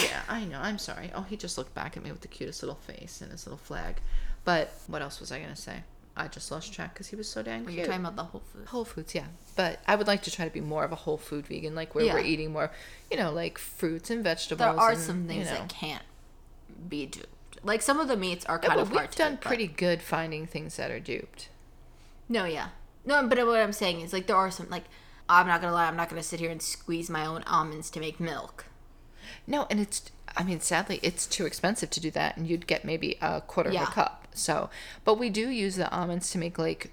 [0.00, 0.60] Yeah, I know.
[0.60, 1.10] I'm sorry.
[1.12, 3.58] Oh, he just looked back at me with the cutest little face and his little
[3.58, 3.96] flag.
[4.44, 5.82] But what else was I gonna say?
[6.16, 8.66] I just lost track because he was so dang You're talking about the whole food.
[8.66, 9.26] Whole foods, yeah.
[9.56, 11.94] But I would like to try to be more of a whole food vegan, like
[11.94, 12.70] where we're eating more,
[13.10, 14.58] you know, like fruits and vegetables.
[14.58, 15.60] There are and, some things you know.
[15.60, 16.02] that can't
[16.88, 17.28] be duped.
[17.62, 19.46] Like some of the meats are Yeah, kind but of we've hard done do, but-
[19.46, 21.48] pretty good finding things that are duped.
[22.28, 22.68] No, yeah.
[23.04, 24.84] No, but what I'm saying is like there are some like
[25.28, 28.00] I'm not gonna lie, I'm not gonna sit here and squeeze my own almonds to
[28.00, 28.66] make milk.
[29.46, 32.84] No, and it's I mean, sadly, it's too expensive to do that, and you'd get
[32.84, 34.28] maybe a quarter of a cup.
[34.34, 34.70] So,
[35.04, 36.90] but we do use the almonds to make like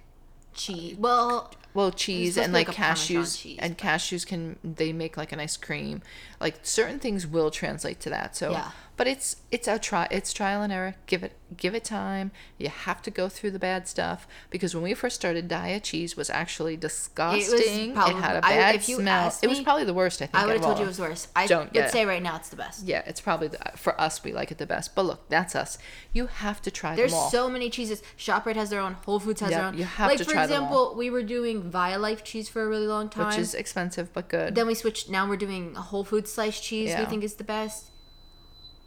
[0.54, 0.98] Cheese.
[0.98, 5.40] Well, well cheese and like like cashews cheese, and cashews can they make like an
[5.40, 6.02] ice cream
[6.40, 8.72] like certain things will translate to that so Yeah.
[9.00, 12.68] But it's it's a try it's trial and error give it give it time you
[12.68, 16.30] have to go through the bad stuff because when we first started Daiya cheese was
[16.30, 20.22] actually disgusting it, probably- had a bad you smell asked it was probably the worst
[20.22, 21.30] I think I would have told you it was worse.
[21.34, 22.86] I Don't- would say right now it's the best.
[22.86, 25.78] yeah it's probably the, for us we like it the best but look that's us
[26.12, 28.04] you have to try There's them all so many cheeses.
[28.18, 28.94] Shoprite has their own.
[29.06, 29.78] Whole Foods has Yep, their own.
[29.78, 32.68] you have like to for try them example, we were doing Violife cheese for a
[32.68, 33.28] really long time.
[33.28, 35.10] which is expensive but good then we switched.
[35.10, 36.94] Now we're doing Whole Foods sliced cheese.
[37.00, 37.92] We think is the best.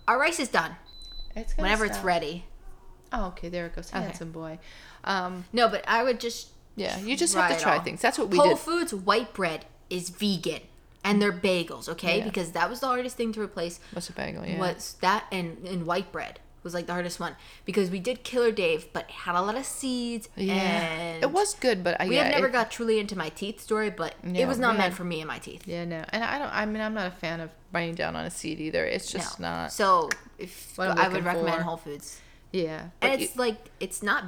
[0.09, 0.77] Our rice is done.
[1.37, 2.45] it's Whenever it's ready.
[3.13, 4.03] oh okay there it goes Okay.
[4.03, 4.59] handsome boy
[5.05, 8.01] um No, but I would just Yeah, you just have to try things.
[8.01, 8.59] That's what we Whole did.
[8.59, 10.63] Foods white bread is vegan,
[11.05, 11.89] and they're bagels.
[11.89, 12.25] Okay, Yeah.
[12.25, 13.79] because that was the hardest thing to replace.
[13.93, 14.47] What's a bagel?
[14.47, 14.59] Yeah.
[14.59, 18.51] Was that and and white bread was like the hardest one because we did Killer
[18.53, 20.29] Dave, but had a lot of seeds.
[20.37, 20.55] Yeah.
[20.55, 23.29] and it was good, but I We yeah, have never it- got truly into my
[23.31, 25.67] teeth story, but Yeah, it was not meant for me and my teeth.
[25.67, 26.53] Yeah, no, and I don't.
[26.55, 28.85] I mean, I'm not a fan of biting down on a seed either.
[28.85, 29.49] It's just no.
[29.49, 29.73] not.
[29.73, 31.63] So if I would recommend for.
[31.63, 32.21] Whole Foods,
[32.53, 34.25] yeah, and it's you- like it's not.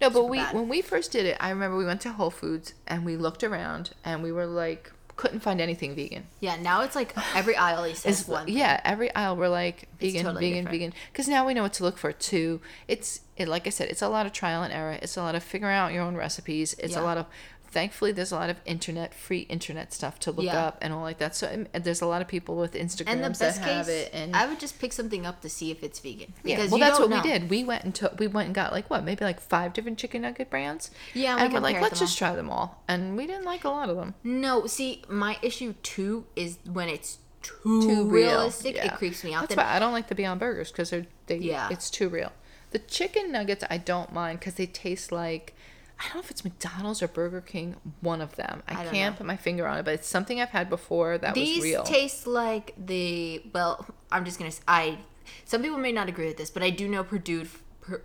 [0.00, 0.54] no, but we bad.
[0.54, 3.42] when we first did it, I remember we went to Whole Foods and we looked
[3.44, 6.28] around and we were like, couldn't find anything vegan.
[6.38, 8.46] Yeah, now it's like every aisle is It's one.
[8.46, 10.80] yeah, every aisle we're like vegan, totally vegan, different.
[10.80, 10.94] vegan.
[11.12, 12.60] Because now we know what to look for too.
[12.86, 14.96] It's it, like I said, it's a lot of trial and error.
[15.02, 16.74] It's a lot of figuring out your own recipes.
[16.78, 17.26] It's a lot of
[17.70, 20.66] thankfully there's a lot of internet free internet stuff to look Yeah.
[20.66, 21.36] up and all like that.
[21.36, 23.88] So um, and there's a lot of people with Instagrams And the that best have
[23.88, 24.10] it.
[24.12, 26.32] And I would just pick something up to see if it's vegan.
[26.44, 27.50] yeah, well, that's what don't we did.
[27.50, 30.22] We went and took, we went and got like what, maybe like five different chicken
[30.22, 30.90] nugget brands.
[31.14, 33.68] Yeah, we and we're like, let's just try them all, and we didn't like a
[33.70, 34.14] lot of them.
[34.24, 38.30] No, see, my issue too is when it's too, Too real.
[38.30, 38.74] realistic.
[38.76, 38.86] Yeah.
[38.86, 39.42] It creeps me out.
[39.42, 41.68] That's Then why I don't like the Beyond Burgers because they're they Yeah.
[41.70, 42.32] it's too real.
[42.70, 45.54] The chicken nuggets I don't mind because they taste like
[45.98, 47.76] I don't know if it's McDonald's or Burger King.
[48.00, 48.62] One of them.
[48.68, 49.18] I, I can't know.
[49.18, 51.82] put my finger on it, but it's something I've had before that these was real.
[51.82, 53.86] These taste like the well.
[54.12, 54.52] I'm just gonna.
[54.68, 54.98] I
[55.44, 57.46] some people may not agree with this, but I do know Perdue.
[57.80, 58.02] Per,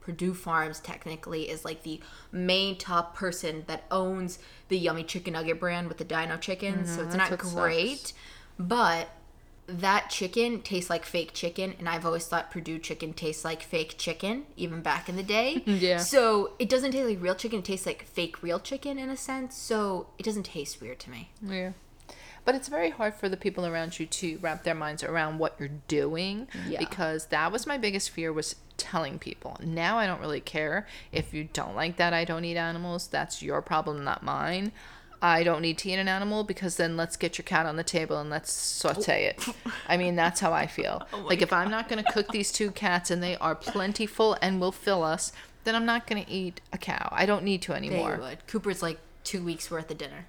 [0.00, 2.00] Perdue Farms technically is like the
[2.32, 6.86] main top person that owns the yummy chicken nugget brand with the Dino chicken.
[6.86, 8.14] so mm-hmm, it's not great, sucks.
[8.58, 9.08] but
[9.80, 13.96] that chicken tastes like fake chicken, and I've always thought Perdue chicken tastes like fake
[13.98, 15.62] chicken, even back in the day.
[15.66, 15.98] Yeah.
[15.98, 19.16] So it doesn't taste like real chicken; it tastes like fake real chicken in a
[19.16, 19.56] sense.
[19.56, 21.30] So it doesn't taste weird to me.
[21.42, 21.72] yeah.
[22.44, 25.54] But it's very hard for the people around you to wrap their minds around what
[25.60, 26.80] you're doing Yeah.
[26.80, 29.56] because that was my biggest fear was telling people.
[29.62, 33.06] Now I don't really care if you don't like that I don't eat animals.
[33.06, 34.72] That's your problem, not mine.
[35.22, 37.84] I don't need to eat an animal because then let's get your cat on the
[37.84, 39.46] table and let's saute it.
[39.88, 41.06] I mean, that's how I feel.
[41.12, 44.36] Oh like if I'm not going to cook these two cats and they are plentiful
[44.42, 45.32] and will fill us,
[45.64, 47.08] then I'm not going to eat a cow.
[47.12, 48.18] I don't need to They anymore.
[48.20, 48.46] would.
[48.48, 50.26] Cooper's like two weeks worth of dinner.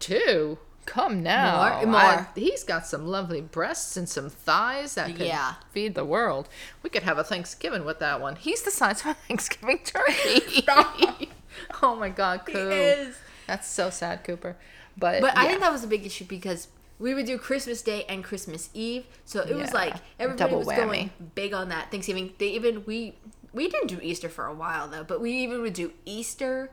[0.00, 0.58] Two.
[0.86, 1.78] Come now.
[1.82, 1.86] More?
[1.92, 2.00] More.
[2.00, 5.54] I- he's got some lovely breasts and some thighs that could Yeah.
[5.72, 6.48] feed the world.
[6.82, 8.36] We could have a Thanksgiving with that one.
[8.36, 10.66] He's the size of a Thanksgiving turkey.
[11.82, 12.56] oh my God, Coop.
[12.56, 13.16] is.
[13.46, 14.56] That's so sad, Cooper.
[14.96, 18.04] But, But I think that was a big issue because we would do Christmas Day
[18.08, 20.76] and Christmas Eve, so it was like everybody Double was whammy.
[20.76, 22.32] going big on that Thanksgiving.
[22.38, 23.14] They even we
[23.52, 26.70] we didn't do Easter for a while though, but we even would do Easter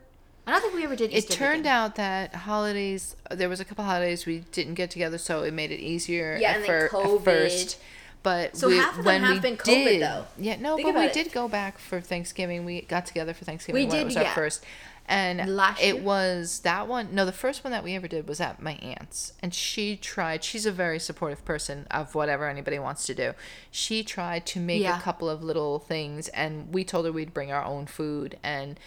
[0.47, 1.11] I don't think we ever did.
[1.11, 1.71] it Easter turned vegan.
[1.71, 5.71] out that holidays there was a couple holidays we didn't get together so it made
[5.71, 7.23] it easier Yeah, and then fir- at COVID.
[7.23, 7.79] first
[8.23, 10.25] but So we, half of them when have been COVID, did, though.
[10.39, 11.13] yeah no Think but we it.
[11.13, 14.17] did go back for thanksgiving we got together for thanksgiving We when it did, was
[14.17, 14.63] our first
[15.07, 16.03] and Last it year?
[16.03, 19.33] was that one no the first one that we ever did was at my aunt's
[19.41, 23.33] and she tried she's a very supportive person of whatever anybody wants to do
[23.71, 24.97] she tried to make Yeah.
[24.97, 28.79] a couple of little things and we told her we'd bring our own food and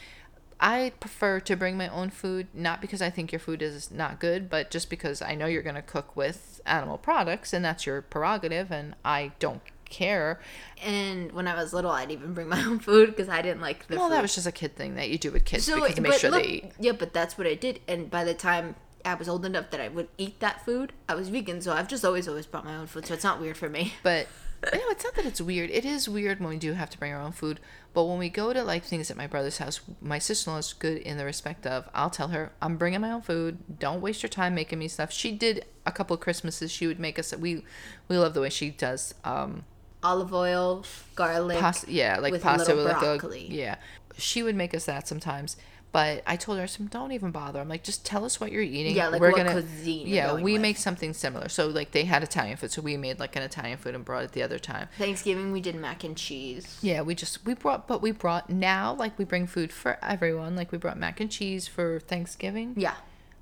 [0.61, 4.20] I prefer to bring my own food, not because I think your food is not
[4.20, 7.85] good, but just because I know you're going to cook with animal products and that's
[7.85, 9.61] your prerogative and I don't
[9.94, 10.40] care.
[10.85, 13.87] And when I was little, I'd even bring my own food because I didn't like
[13.87, 14.14] the Well, food.
[14.14, 16.14] that was just a kid thing that you do with kids so, because to make
[16.14, 16.72] sure look, they eat.
[16.78, 17.80] yeah, but that's what I did.
[17.88, 21.14] And by the time I was old enough that I would eat that food, I
[21.14, 21.61] was vegan.
[21.61, 23.07] So I've just always, always brought my own food.
[23.07, 23.94] So it's not weird for me.
[24.02, 24.26] But
[24.72, 25.68] you know, it's not that it's weird.
[25.70, 27.61] It is weird when we do have to bring our own food.
[27.92, 30.59] But when we go to like things at my brother's house, my sister in law
[30.59, 33.59] is good in the respect of I'll tell her I'm bringing my own food.
[33.78, 35.12] Don't waste your time making me stuff.
[35.12, 36.70] She did a couple of Christmases.
[36.72, 37.37] She would make us.
[37.37, 37.62] We
[38.09, 39.14] we love the way she does.
[39.22, 39.64] Um,
[40.04, 41.58] Olive oil, garlic.
[41.58, 43.76] pasta, yeah, like with pasta with like a yeah.
[44.16, 45.56] She would make us that sometimes.
[45.90, 47.60] But I told her, I said, don't even bother.
[47.60, 48.96] I'm like, just tell us what you're eating.
[48.96, 50.62] Yeah, like what cuisine you're Yeah, we with.
[50.62, 51.48] make something similar.
[51.48, 54.24] So like they had Italian food, so we made like an Italian food and brought
[54.24, 54.88] it the other time.
[54.98, 56.78] Thanksgiving, we did mac and cheese.
[56.82, 60.56] Yeah, we just we brought, but we brought now like we bring food for everyone.
[60.56, 62.74] Like we brought mac and cheese for Thanksgiving.
[62.76, 62.94] Yeah.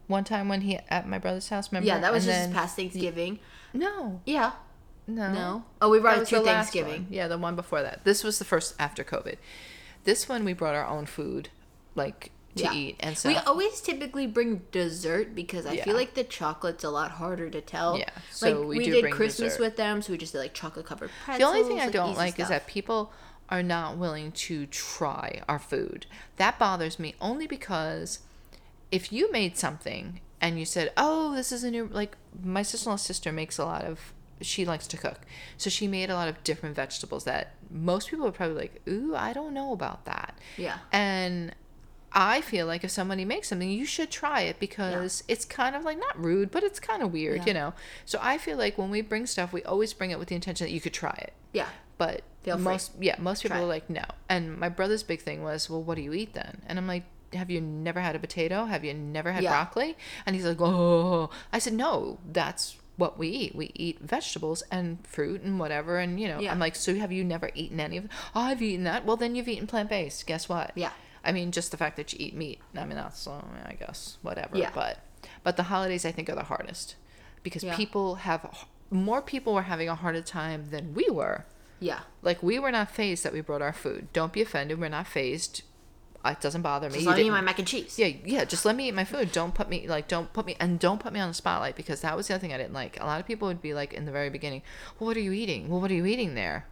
[0.07, 1.87] One time when he at my brother's house, remember?
[1.87, 3.38] Yeah, that was And just then- past Thanksgiving.
[3.72, 4.53] No, Yeah.
[5.07, 5.65] No, No.
[5.81, 7.07] Oh, we brought it to Thanksgiving.
[7.11, 8.05] Yeah, the one before that.
[8.05, 9.37] This was the first after COVID.
[10.05, 11.49] This one we brought our own food,
[11.95, 12.73] like to Yeah.
[12.75, 15.85] eat and so We always typically bring dessert because I Yeah.
[15.85, 17.99] feel like the chocolate's a lot harder to tell.
[17.99, 19.61] Yeah, so like we did bring Christmas dessert.
[19.62, 21.38] with them, so we just did like chocolate covered pretzels.
[21.38, 23.12] the only thing I don't like is that people
[23.49, 26.07] are not willing to try our food.
[26.37, 28.21] That bothers me only because
[28.91, 33.03] if you made something and you said, "Oh, this is a new," like my sister-in-law's
[33.03, 34.12] sister makes a lot of.
[34.43, 35.21] She likes to cook,
[35.57, 38.83] so she made a lot of different vegetables that most people would probably like.
[38.89, 40.39] Ooh, I don't know about that.
[40.57, 40.79] Yeah.
[40.93, 41.55] And
[42.13, 45.83] I feel like if somebody makes something, you should try it because it's kind of
[45.85, 47.47] like not rude, but it's kind of weird, Yeah.
[47.47, 47.75] you know.
[48.05, 50.67] So I feel like when we bring stuff, we always bring it with the intention
[50.67, 51.33] that you could try it.
[51.53, 51.69] Yeah.
[51.99, 52.65] But Feel free.
[52.65, 54.05] most yeah, most people Try are like no.
[54.29, 56.61] And my brother's big thing was, well, what do you eat then?
[56.67, 58.67] And I'm like, have you never had a potato?
[58.67, 59.51] Have you never had Yeah.
[59.51, 59.97] broccoli?
[60.27, 61.31] And he's like, oh.
[61.53, 63.55] I said, no, that's what we eat.
[63.55, 65.99] We eat vegetables and fruit and whatever.
[65.99, 66.53] And you know, Yeah.
[66.53, 68.05] I'm like, so have you never eaten any of?
[68.35, 69.05] Oh, I've eaten that.
[69.05, 70.27] Well, then you've eaten plant based.
[70.27, 70.73] Guess what?
[70.75, 70.91] Yeah.
[71.25, 72.61] I mean, just the fact that you eat meat.
[72.77, 74.59] I mean, that's I guess whatever.
[74.59, 74.71] Yeah.
[74.75, 74.99] But
[75.43, 76.97] but the holidays I think are the hardest
[77.43, 77.77] because Yeah.
[77.77, 81.47] people have more people were having a harder time than we were.
[81.81, 82.01] Yeah.
[82.23, 84.13] Like we were not phased that we brought our food.
[84.13, 84.79] Don't be offended.
[84.79, 85.63] We're not phased.
[86.25, 86.95] It doesn't bother me.
[86.95, 87.99] Just let me eat my mac and cheese.
[87.99, 88.45] yeah, yeah.
[88.45, 89.33] Just let me eat my food.
[89.33, 92.01] Don't put me like don't put me and don't put me on the spotlight because
[92.03, 93.01] that was the other thing I didn't like.
[93.01, 94.63] A lot of people would be like in the very beginning,
[94.99, 95.69] "Well, what are you eating?
[95.69, 96.67] Well, what are you eating there?"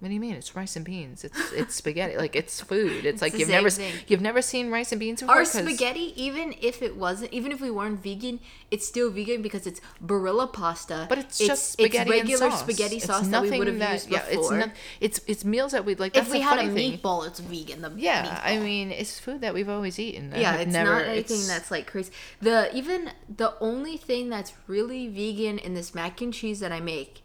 [0.00, 0.34] What do you mean?
[0.34, 1.24] It's rice and beans.
[1.24, 2.16] It's it's spaghetti.
[2.16, 3.04] Like it's food.
[3.04, 3.92] It's, like you've never thing.
[4.08, 5.36] you've never seen rice and beans before.
[5.36, 9.66] Our spaghetti, even if it wasn't, even if we weren't vegan, it's still vegan because
[9.66, 11.04] it's Barilla pasta.
[11.06, 12.62] But it's just spaghetti it's regular and sauce.
[12.62, 14.56] spaghetti It's sauce that we nothing would have used yeah, before.
[14.56, 16.14] It's, not, it's it's meals that we'd like.
[16.14, 16.98] That's if we had a funny thing.
[16.98, 17.82] meatball, it's vegan.
[17.82, 20.32] The Yeah, I mean, it's food that we've always eaten.
[20.34, 22.10] Yeah, it's never, not anything it's- that's like crazy.
[22.40, 26.80] The even the only thing that's really vegan in this mac and cheese that I
[26.80, 27.20] make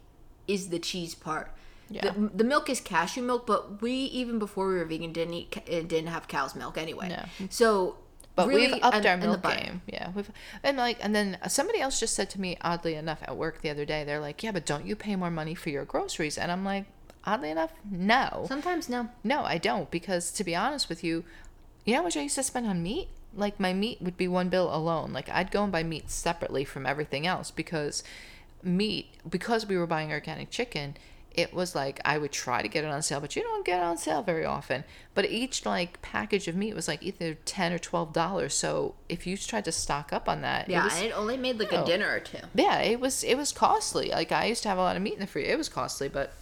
[0.46, 1.55] is the cheese part.
[1.88, 2.10] Yeah.
[2.10, 5.56] The, the milk is cashew milk, but we even before we were vegan didn't eat
[5.58, 7.08] uh, didn't have cow's milk anyway.
[7.10, 7.46] No.
[7.50, 7.96] So,
[8.34, 9.82] But really, we've upped and- our milk game.
[9.86, 10.30] Yeah, we've
[10.62, 13.70] and like and then somebody else just said to me, oddly enough, at work the
[13.70, 16.50] other day, they're like, "Yeah, but don't you pay more money for your groceries?" And
[16.50, 16.86] I'm like,
[17.24, 19.08] oddly enough, no, Sometimes no.
[19.24, 21.24] no, I don't, because to be honest with you,
[21.84, 23.08] you know how much I used to spend on meat?
[23.34, 25.12] Like my meat would be one bill alone.
[25.12, 28.02] Like I'd go and buy meat separately from everything else because
[28.62, 30.96] meat, because we were buying organic chicken,
[31.36, 33.78] it was like I would try to get it on sale, but you don't get
[33.80, 34.84] it on sale very often.
[35.14, 38.54] But each like package of meat was like either ten or twelve dollars.
[38.54, 41.58] So if you tried to stock up on that, Yeah, it was, it only made
[41.58, 41.82] like No.
[41.82, 42.38] a dinner or two.
[42.54, 44.10] yeah, it was it was costly.
[44.10, 45.52] Like I used to have a lot of meat in the freezer.
[45.52, 46.32] It was costly, but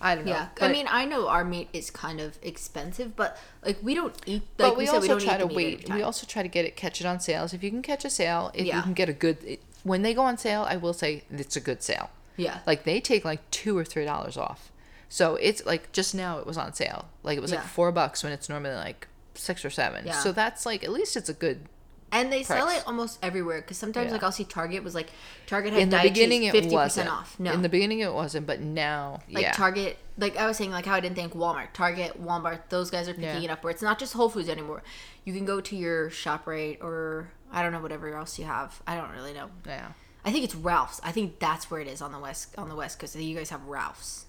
[0.00, 0.32] I don't know.
[0.32, 3.94] Yeah, But- I mean, I know our meat is kind of expensive, but like we
[3.94, 4.42] don't eat.
[4.58, 5.88] Like but we, said, also don't try to wait.
[5.88, 7.54] We also try to get it, catch it on sales.
[7.54, 10.12] If you can catch a sale, if you can get a good, it, when they
[10.12, 12.10] go on sale, I will say it's a good sale.
[12.36, 14.70] Yeah, Like they take like two or three dollars off.
[15.08, 17.08] So it's like just now it was on sale.
[17.22, 20.06] Like it was like four bucks when it's normally like six or seven.
[20.06, 20.12] Yeah.
[20.20, 21.66] So that's like at least it's a good
[22.10, 24.12] And they sell it almost everywhere because sometimes Yeah.
[24.12, 25.10] like I'll see Target was like
[25.46, 27.06] Target had In the beginning, it fifty wasn't.
[27.06, 27.38] percent off.
[27.38, 29.52] No, In the beginning, it wasn't, but now, like yeah.
[29.52, 33.06] Target, like I was saying, like how I didn't think Walmart, Target, Walmart, those guys
[33.08, 33.44] are picking Yeah.
[33.44, 33.62] it up.
[33.64, 34.82] Where it's not just Whole Foods anymore.
[35.24, 38.80] You can go to your Shoprite or I don't know whatever else you have.
[38.86, 39.50] I don't really know.
[39.66, 39.88] yeah.
[40.24, 41.00] I think it's Ralph's.
[41.02, 43.50] I think that's where it is on the west on the west because you guys
[43.50, 44.26] have Ralph's.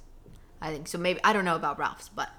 [0.62, 0.98] I think so.
[0.98, 2.30] Maybe I don't know about Ralph's, but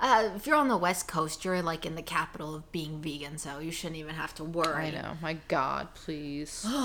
[0.00, 3.38] uh, if you're on the west coast, you're like in the capital of being vegan,
[3.38, 4.86] so you shouldn't even have to worry.
[4.86, 5.16] I know.
[5.22, 6.66] My God, please.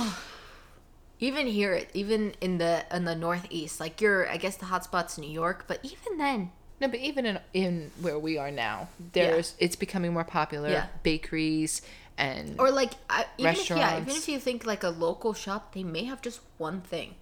[1.21, 5.29] Even here, even in the in the northeast, like you're, I guess the hotspot's New
[5.29, 9.75] York, but even then, No, but even in in where we are now, there's it's
[9.75, 10.69] becoming more popular.
[10.69, 10.85] Yeah.
[11.03, 11.81] Bakeries
[12.19, 15.73] and or like I, even if, yeah, even if you think like a local shop,
[15.73, 17.15] they may have just one thing,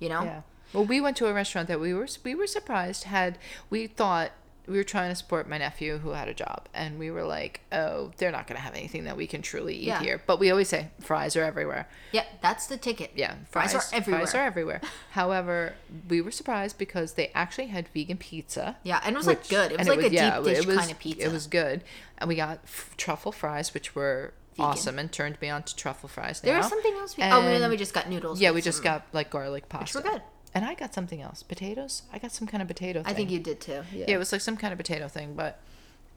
[0.00, 0.22] you know.
[0.24, 0.40] yeah.
[0.72, 3.38] Well, we went to a restaurant that we were we were surprised had
[3.70, 4.32] we thought
[4.66, 7.62] we were trying to support my nephew who had a job and we were like,
[7.72, 10.00] oh, they're not gonna have anything that we can truly eat Yeah.
[10.02, 10.22] here.
[10.26, 11.88] But we always say fries are everywhere.
[12.12, 13.12] Yeah, that's the ticket.
[13.14, 14.26] Yeah, fries, are everywhere.
[14.26, 14.80] Fries are everywhere.
[15.12, 15.72] However,
[16.10, 18.76] we were surprised because they actually had vegan pizza.
[18.82, 19.72] Yeah, and it was like good.
[19.72, 21.24] It was like a yeah, deep dish was- kind of pizza.
[21.26, 21.82] It was good,
[22.18, 24.70] and we got f- truffle fries, which were Vegan.
[24.72, 26.40] awesome, and turned me on to truffle fries.
[26.40, 27.16] There was something else.
[27.16, 28.40] We, oh, and then we just got noodles.
[28.40, 29.98] Yeah, we just got like garlic pasta.
[29.98, 30.22] Which were good.
[30.54, 31.42] And I got something else.
[31.42, 32.02] Potatoes.
[32.12, 33.02] I got some kind of potato.
[33.02, 33.10] Thing.
[33.12, 33.82] I think you did too.
[33.92, 34.06] Yeah.
[34.08, 35.60] Yeah, it was like some kind of potato thing, but.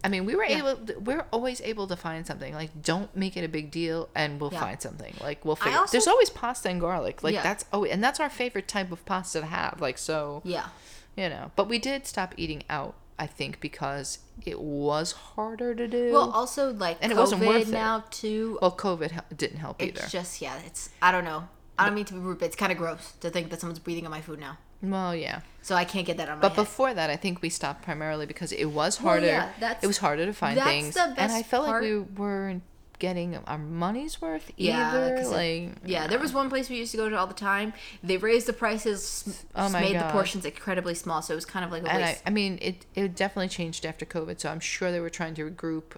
[0.03, 0.57] I mean, we were Yeah.
[0.73, 0.79] able.
[1.01, 2.55] We're always able to find something.
[2.55, 4.59] Like, don't make it a big deal, and we'll Yeah.
[4.61, 5.13] find something.
[5.21, 5.77] Like, we'll figure.
[5.77, 7.21] also- There's always pasta and garlic.
[7.21, 7.43] Like Yeah.
[7.43, 9.79] that's oh, and that's our favorite type of pasta to have.
[9.79, 10.69] Like, so Yeah.
[11.15, 11.51] you know.
[11.55, 12.95] But we did stop eating out.
[13.19, 16.11] I think because it was harder to do.
[16.13, 17.71] Well, also like And COVID it wasn't worth it.
[17.71, 18.57] now too.
[18.61, 20.09] Well, COVID didn't help it's either.
[20.09, 20.57] just yeah.
[20.65, 21.47] It's I don't know.
[21.77, 23.79] I don't mean to be rude, but it's kind of gross to think that someone's
[23.79, 24.57] breathing on my food now.
[24.83, 25.41] well, yeah.
[25.63, 26.55] So I can't get that on my But head.
[26.63, 29.27] before that, I think we stopped primarily because it was Well, harder.
[29.27, 31.83] yeah, that's- it was harder to find that's things, and I felt part.
[31.83, 32.63] like we weren't
[33.01, 35.15] getting our money's worth Yeah, either.
[35.15, 37.73] it- like, yeah, there was one place we used to go to all the time.
[38.03, 41.65] They raised the prices, Oh my made the portions incredibly small, so it was kind
[41.65, 42.17] of like a and I.
[42.25, 44.39] I mean, it it definitely changed after COVID.
[44.39, 45.95] So I'm sure they were trying to regroup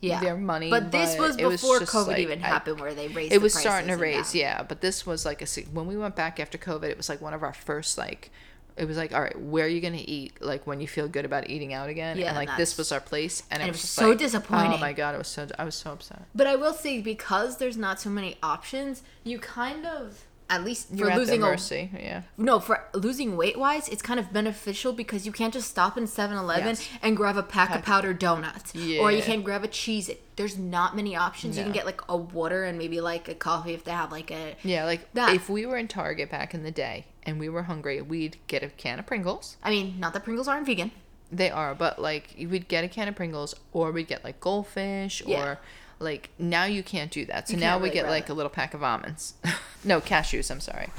[0.00, 0.70] yeah, their money.
[0.70, 3.32] But this was before just COVID like- even I- happened, where they raised.
[3.32, 6.38] it was starting to raise yeah but this was like a when we went back
[6.38, 8.30] after covid it was like one of our first like
[8.76, 11.24] it was like all right where are you gonna eat like when you feel good
[11.24, 13.72] about eating out again Yeah, and like that's- this was our place and, and it
[13.72, 14.72] was, was so like, disappointing.
[14.72, 17.58] oh my god it was so i was so upset But I will say because
[17.58, 21.48] there's not so many options, you kind of at least you're for at losing their
[21.50, 25.54] a mercy yeah no for losing weight wise, it's kind of beneficial because you can't
[25.54, 26.88] just stop in 7-Eleven Yes.
[27.00, 29.00] and grab a pack of powdered donuts, yeah.
[29.00, 30.08] or you can't grab a cheese.
[30.10, 31.56] It there's not many options.
[31.56, 34.30] You can get like a water and maybe like a coffee if they have like
[34.32, 37.48] a yeah like That- if we were in target back in the day and we
[37.48, 40.90] were hungry we'd get a can of pringles I mean, not that Pringles aren't vegan.
[41.32, 45.22] They are, but like we'd get a can of Pringles, or we'd get like goldfish,
[45.26, 45.42] Yeah.
[45.42, 45.58] or
[45.98, 47.48] like now you can't do that.
[47.48, 48.30] So now can't we get like it.
[48.30, 49.34] a little pack of almonds,
[49.84, 50.50] no cashews.
[50.50, 50.90] I'm sorry,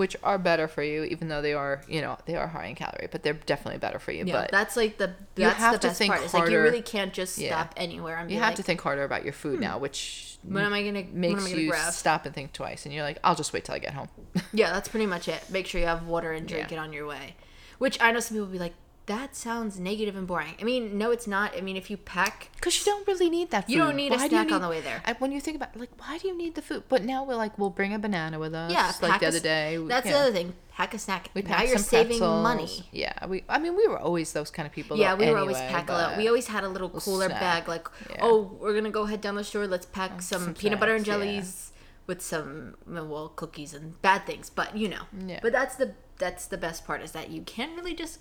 [0.00, 2.74] which are better for you, even though they are you know they are high in
[2.74, 4.24] calorie, but they're definitely better for you.
[4.24, 6.24] Yeah, but that's like the you that's have the to best think part.
[6.24, 7.48] It's like you really can't just Yeah.
[7.50, 10.38] stop anywhere and you have like, to think harder about your food hmm, now, which
[10.42, 11.92] when am I gonna makes I gonna you grab?
[11.92, 14.08] stop and think twice, and you're like, I'll just wait till I get home.
[14.54, 15.42] Yeah, that's pretty much it.
[15.50, 16.78] Make sure you have water and drink Yeah.
[16.78, 17.36] it on your way.
[17.76, 18.74] Which I know some people will be like,
[19.10, 20.54] that sounds negative and boring.
[20.60, 21.56] I mean, no, it's not.
[21.58, 23.72] I mean, if you pack, Because you don't really need that food.
[23.72, 25.02] You don't need a Why you snack on the way there.
[25.04, 26.84] I, when you think about like, why do you need the food?
[26.88, 28.70] But now we're like, we'll bring a banana with us.
[28.72, 29.76] yeah, like the a other day.
[29.84, 30.12] That's yeah.
[30.12, 30.54] the other thing.
[30.70, 31.28] Pack a snack.
[31.34, 32.42] We now you're some saving pretzels.
[32.42, 32.86] money.
[32.92, 33.42] Yeah, we.
[33.48, 34.96] I mean, we were always those kind of people.
[34.96, 36.16] Yeah, though, we were always anyway, pack a lot.
[36.16, 37.40] We always had a little cooler snack.
[37.40, 38.18] bag, like, Yeah.
[38.22, 39.66] oh, we're gonna go head down the store.
[39.66, 41.26] Let's pack some, some peanut butter and snacks, yeah.
[41.32, 41.72] jellies
[42.06, 45.02] with some well cookies and bad things, but you know.
[45.26, 45.40] Yeah.
[45.42, 48.20] But that's the that's the best part is that you can't really just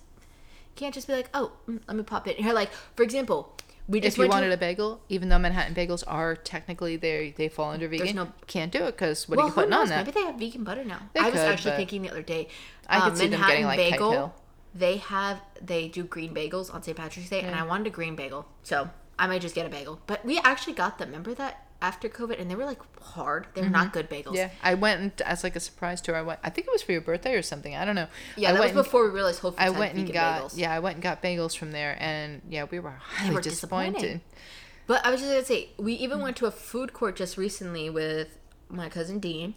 [0.76, 2.54] can't just be like, oh, mm, let me pop it here.
[2.54, 3.56] Like for example,
[3.88, 6.96] we just If you went to- wanted a bagel, even though Manhattan bagels are technically
[6.96, 9.72] they they fall under vegan, no- can't do it because what well, are you putting
[9.72, 9.90] who on knows?
[9.90, 10.06] that?
[10.06, 11.02] Maybe they have vegan butter now.
[11.14, 12.48] They I was could, actually thinking the other day.
[12.88, 14.34] I could uh, see them getting, like, bagel.
[14.76, 16.96] They have they do green bagels on St.
[16.96, 20.00] Patrick's Day, and I wanted a green bagel, so I might just get a bagel.
[20.06, 21.10] But we actually got them.
[21.10, 23.48] Remember that after COVID, and they were like hard.
[23.54, 24.26] They're not good bagels.
[24.28, 24.36] Mm-hmm.
[24.36, 26.18] Yeah, I went and, as like a surprise to her.
[26.18, 26.40] I went.
[26.44, 27.76] I think it was for your birthday or something.
[27.76, 28.08] I don't know.
[28.36, 30.42] Yeah, I that was went and- before we realized Whole Foods I went and got
[30.44, 30.58] bagels.
[30.58, 34.22] yeah, I went and got bagels from there, and yeah, we were highly were disappointed.
[34.88, 37.90] But I was just gonna say, we even went to a food court just recently
[37.90, 38.38] with
[38.70, 39.54] my cousin Dean,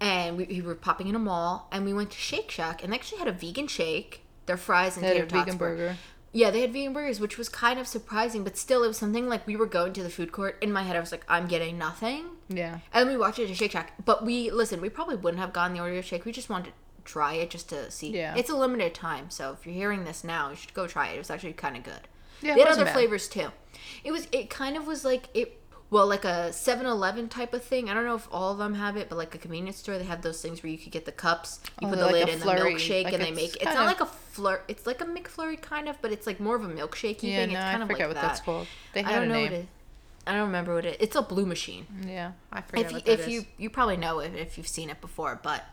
[0.00, 2.92] and we, we were popping in a mall, and we went to Shake Shack, and
[2.92, 5.58] they actually had a vegan shake, their fries and They had tater a tots vegan
[5.58, 5.96] were- burger.
[6.34, 9.28] Yeah, they had vegan burgers, which was kind of surprising, but still, it was something
[9.28, 10.56] like we were going to the food court.
[10.62, 13.56] In my head, I was like, I'm getting nothing, Yeah, and we watched it at
[13.56, 13.92] Shake Shack.
[14.04, 16.24] But we listen, we probably wouldn't have gotten the Oreo shake.
[16.24, 16.72] We just wanted to
[17.04, 18.10] try it just to see.
[18.12, 18.34] Yeah.
[18.36, 21.16] it's a limited time, so if you're hearing this now, you should go try it.
[21.16, 22.00] It was actually kind of good.
[22.40, 22.94] Yeah, they had other bad.
[22.94, 23.48] flavors too.
[24.02, 24.26] It was.
[24.32, 25.58] It kind of was like it
[25.90, 27.90] well, like a 7-Eleven type of thing.
[27.90, 30.04] I don't know if all of them have it, but like a convenience store, they
[30.04, 32.28] have those things where you could get the cups, you Oh, put the like lid
[32.30, 33.54] in flurry, the milkshake, like and they it's make.
[33.56, 34.60] It's kinda- not like a flur.
[34.68, 37.52] It's like a McFlurry kind of, but it's like more of a milkshake Yeah, thing.
[37.52, 38.28] no, it's I kind of forget like what that.
[38.28, 38.66] that's called.
[38.94, 39.44] They I don't a know name.
[39.44, 39.66] what it.
[40.26, 40.96] I don't remember what it.
[41.00, 41.86] It's a blue machine.
[42.06, 43.46] Yeah, I forget If, what if that you is.
[43.58, 45.64] you probably know it if you've seen it before, but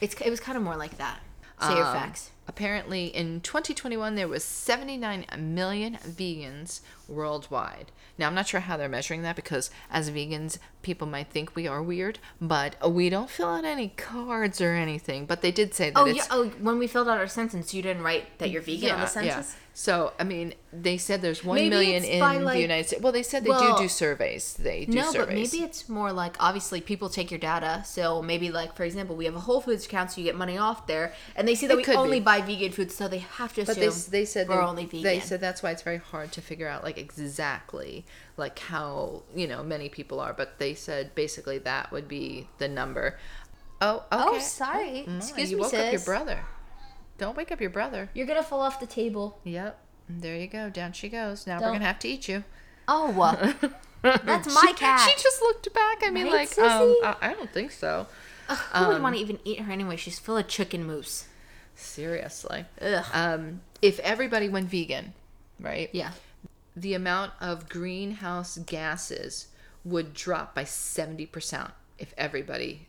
[0.00, 1.20] it's it was kind of more like that.
[1.60, 2.30] Say your Um, facts.
[2.48, 7.90] Apparently, in 2021, there was 79 million vegans worldwide.
[8.18, 11.66] Now, I'm not sure how they're measuring that because as vegans, people might think we
[11.66, 15.26] are weird, but we don't fill out any cards or anything.
[15.26, 16.24] But they did say that Oh yeah.
[16.30, 19.06] Oh, when we filled out our sentence, you didn't write that you're vegan on the
[19.06, 19.56] census.
[19.78, 23.02] So, I mean, they said there's one Maybe million in by, the United States.
[23.02, 24.54] Well, they said they Well, do do surveys.
[24.54, 27.82] They do No, but maybe it's more like obviously people take your data.
[27.84, 30.56] So maybe like for example, we have a Whole Foods account, so you get money
[30.56, 32.24] off there, and they see that It we only be.
[32.24, 34.86] buy vegan food, so they have to assume But they, they said we're they, only
[34.86, 35.02] vegan.
[35.02, 38.06] They said that's why it's very hard to figure out like exactly
[38.38, 40.32] like how you know many people are.
[40.32, 43.18] But they said basically that would be the number.
[43.82, 44.36] Oh, okay.
[44.36, 45.04] Oh, sorry.
[45.06, 46.38] Ma, Excuse you me, woke up your brother.
[47.18, 48.08] Don't wake up your brother.
[48.14, 49.38] You're gonna fall off the table.
[49.44, 49.78] Yep.
[50.08, 50.70] There you go.
[50.70, 51.46] Down she goes.
[51.46, 52.44] Now Don't- we're gonna have to eat you.
[52.88, 53.36] Oh, well.
[54.02, 55.08] that's my She- cat.
[55.08, 56.94] She just looked back at me Right, like, um.
[57.02, 58.06] I, I don't think so.
[58.48, 59.96] Ugh, who would Um, want to even eat her anyway?
[59.96, 61.24] She's full of chicken mousse.
[61.74, 62.64] Seriously.
[62.80, 63.04] Ugh.
[63.12, 65.12] Um, if everybody went vegan,
[65.60, 65.90] right?
[65.92, 66.12] yeah.
[66.76, 69.48] the amount of greenhouse gases
[69.84, 72.86] would drop by 70% if everybody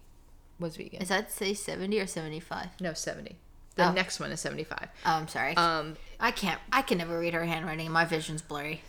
[0.59, 1.01] was vegan.
[1.01, 2.67] Is that say seventy or seventy five?
[2.81, 3.37] no, 70.
[3.77, 3.91] The Oh.
[3.93, 4.89] next one is 75.
[5.05, 5.55] Oh, I'm sorry.
[5.55, 6.59] Um, I can't.
[6.73, 7.89] I can never read her handwriting.
[7.91, 8.81] My vision's blurry.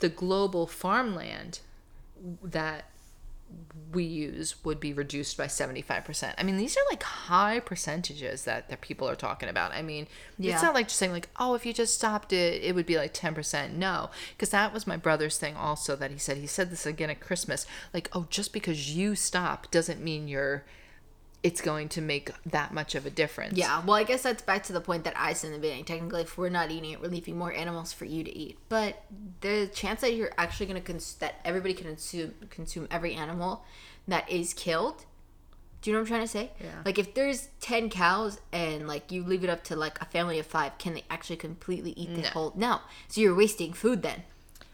[0.00, 1.60] the global farmland
[2.44, 2.84] that
[3.92, 6.34] we use would be reduced by 75%.
[6.38, 9.72] I mean, these are like high percentages that, that people are talking about.
[9.72, 10.06] I mean,
[10.38, 10.52] Yeah.
[10.54, 12.96] it's not like just saying like, oh, if you just stopped it, it would be
[12.96, 13.72] like 10%.
[13.72, 16.36] No, because that was my brother's thing also that he said.
[16.36, 17.66] He said this again at Christmas.
[17.94, 20.64] Like, oh, just because you stop doesn't mean you're,
[21.42, 23.56] it's going to make that much of a difference.
[23.56, 25.84] Yeah, well, I guess that's back to the point that I said in the beginning.
[25.84, 28.58] Technically, if we're not eating it, we're leaving more animals for you to eat.
[28.68, 29.02] But
[29.40, 33.64] the chance that you're actually going to cons- that everybody can consume consume every animal
[34.06, 35.06] that is killed.
[35.80, 36.50] Do you know what I'm trying to say?
[36.62, 36.82] Yeah.
[36.84, 40.38] Like if there's ten cows and like you leave it up to like a family
[40.38, 42.28] of five, can they actually completely eat the No.
[42.28, 42.52] whole?
[42.54, 42.80] No.
[43.08, 44.24] So you're wasting food then.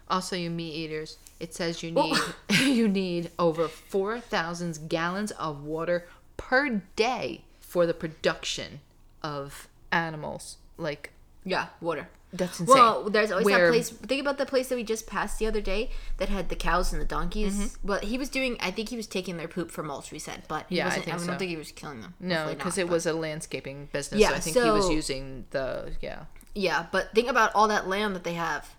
[0.08, 2.16] Also, you meat eaters, it says you need
[2.60, 8.80] you need over four thousand gallons of water per day for the production
[9.22, 10.56] of animals.
[10.78, 11.12] Like
[11.44, 12.08] Yeah, water.
[12.32, 12.74] that's insane.
[12.76, 13.90] Well, there's always Where- that place.
[13.90, 16.92] Think about the place that we just passed the other day that had the cows
[16.92, 17.78] and the donkeys.
[17.82, 18.56] Well, he was doing.
[18.60, 20.10] I think he was taking their poop for mulch.
[20.12, 20.86] We said, but he Mm-hmm.
[20.86, 21.36] Yeah, I think don't so.
[21.38, 22.14] think he was killing them.
[22.20, 24.20] No, because it but- was a landscaping business.
[24.20, 26.24] Yeah, so I think he was using the yeah.
[26.54, 28.74] Yeah, but think about all that land that they have.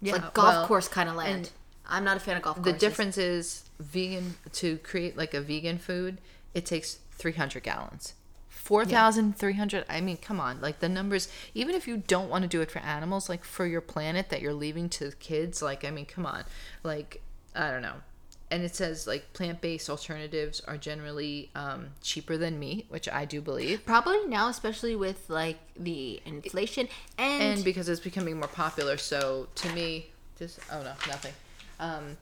[0.00, 1.50] It's Yeah, like golf well, course kind of land.
[1.88, 2.80] I'm not a fan of golf The courses.
[2.80, 6.18] difference is vegan to create like a vegan food.
[6.58, 8.14] It takes three hundred gallons.
[8.48, 9.84] Four thousand three hundred.
[9.88, 10.60] I mean, come on.
[10.60, 11.28] Like the numbers.
[11.54, 14.42] Even if you don't want to do it for animals, like for your planet that
[14.42, 15.62] you're leaving to the kids.
[15.62, 16.42] Like I mean, come on.
[16.82, 17.22] Like
[17.54, 17.94] I don't know.
[18.50, 23.40] And it says like plant-based alternatives are generally um, cheaper than meat, which I do
[23.40, 23.86] believe.
[23.86, 26.88] Probably now, especially with like the inflation
[27.18, 28.96] and, and because it's becoming more popular.
[28.96, 31.34] So to me, just oh no, nothing.
[31.78, 32.16] Um,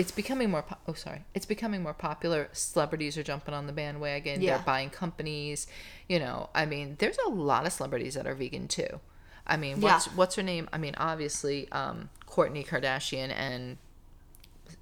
[0.00, 0.62] it's becoming more.
[0.62, 2.48] Po- oh, sorry, it's becoming more popular.
[2.52, 4.40] Celebrities are jumping on the bandwagon.
[4.42, 4.56] Yeah.
[4.56, 5.66] They're buying companies.
[6.08, 9.00] You know, I mean, there's a lot of celebrities that are vegan too.
[9.46, 10.12] I mean, what's Yeah.
[10.14, 10.68] what's her name?
[10.72, 13.78] I mean, obviously, um, Kourtney Kardashian and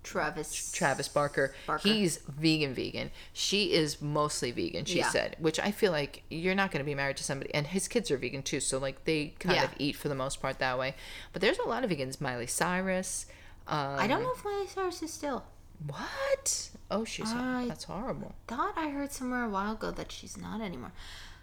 [0.02, 0.70] Travis.
[0.72, 1.54] Travis Barker.
[1.66, 1.88] Barker.
[1.88, 3.10] He's vegan, vegan.
[3.32, 4.84] She is mostly vegan.
[4.84, 5.10] She Yeah.
[5.10, 7.88] said, which I feel like you're not going to be married to somebody, and his
[7.88, 8.60] kids are vegan too.
[8.60, 9.64] So like they kind Yeah.
[9.64, 10.94] of eat for the most part that way.
[11.32, 12.20] But there's a lot of vegans.
[12.20, 13.26] Miley Cyrus.
[13.68, 15.44] Um, I don't know if Miley Cyrus is still.
[15.86, 16.70] what.
[16.90, 18.34] Oh, she's I- that's horrible.
[18.46, 20.92] Thought I heard somewhere a while ago that she's not anymore.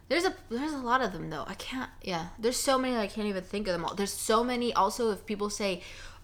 [0.08, 1.46] There's a there's a lot of them though.
[1.48, 1.90] I can't.
[2.02, 3.96] Yeah, there's so many I can't even think of them all.
[3.96, 4.74] There's so many.
[4.74, 5.82] Also, if people say,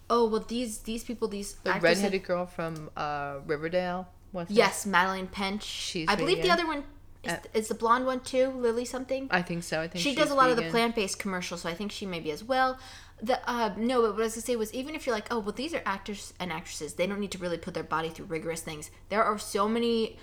[0.08, 4.08] "Oh, well, these these people these The actors have- girl from uh, Riverdale.
[4.30, 5.62] What's Yes, Madelaine Petsch.
[5.62, 6.84] She's I believe the other one
[7.22, 9.28] is, Uh, is the blonde one too, Lily something.
[9.30, 9.80] I think so.
[9.80, 12.18] I think she does a lot of the plant-based commercials, so I think she may
[12.20, 12.78] be as well.
[13.22, 15.38] The uh, no, but what I was gonna say was even if you're like, oh,
[15.38, 18.26] well, these are actors and actresses, they don't need to really put their body through
[18.26, 18.90] rigorous things.
[19.10, 20.18] There are so many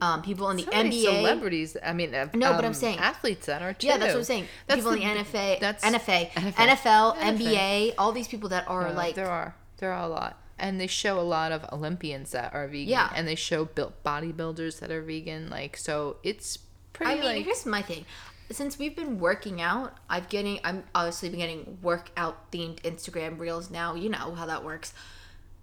[0.00, 1.02] um, people in the So NBA.
[1.02, 1.76] celebrities.
[1.84, 3.86] I mean, uh, No, but I'm um, saying- athletes that are too.
[3.88, 4.46] Yeah, that's what I'm saying.
[4.66, 6.52] That's people in the the- NFA, that's- NFA, NFA.
[6.52, 7.38] NFL, NFA.
[7.38, 10.86] NBA, all these people that are like, there are there are a lot and they
[10.86, 13.12] show a lot of olympians that are vegan Yeah.
[13.14, 16.56] and they show built bodybuilders that are vegan like so it's
[16.94, 18.06] pretty I mean, like here's my thing.
[18.50, 23.70] Since we've been working out, I've getting I'm obviously been getting workout themed Instagram reels
[23.70, 23.94] now.
[23.94, 24.92] You know how that works.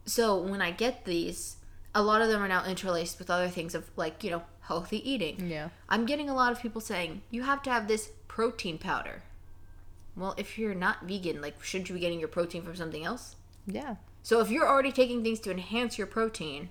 [0.05, 1.57] so when I get these,
[1.95, 5.09] a lot of them are now interlaced with other things of like, you know, healthy
[5.09, 5.49] eating.
[5.49, 5.69] Yeah.
[5.89, 9.23] I'm getting a lot of people saying, you have to have this protein powder.
[10.15, 13.35] Well, if you're not vegan, like, shouldn't you be getting your protein from something else?
[13.65, 13.95] Yeah.
[14.21, 16.69] So if you're already taking things to enhance your protein,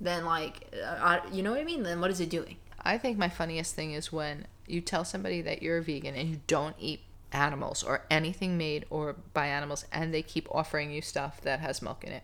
[0.00, 1.84] then, like, uh, you know what I mean?
[1.84, 2.56] Then what is it doing?
[2.82, 6.28] I think my funniest thing is when you tell somebody that you're a vegan and
[6.28, 7.00] you don't eat
[7.32, 11.82] animals or anything made or by animals and they keep offering you stuff that has
[11.82, 12.22] milk in it.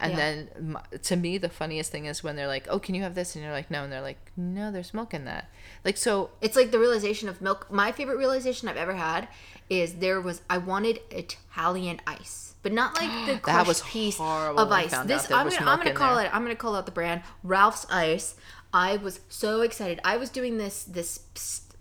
[0.00, 0.16] And Yeah.
[0.16, 3.34] then to me the funniest thing is when they're like, "Oh, can you have this?"
[3.34, 5.50] and you're like, "No." And they're like, "No, there's milk in that."
[5.84, 7.70] Like so It's like the realization of milk.
[7.70, 9.28] My favorite realization I've ever had
[9.68, 14.70] is there was I wanted Italian ice, but not like the crushed was piece of
[14.72, 14.90] ice.
[15.06, 16.26] This I'm gonna I'm gonna call there.
[16.26, 16.34] it.
[16.34, 18.34] I'm gonna call out the brand Ralph's Ice.
[18.72, 20.00] I was so excited.
[20.04, 21.20] I was doing this this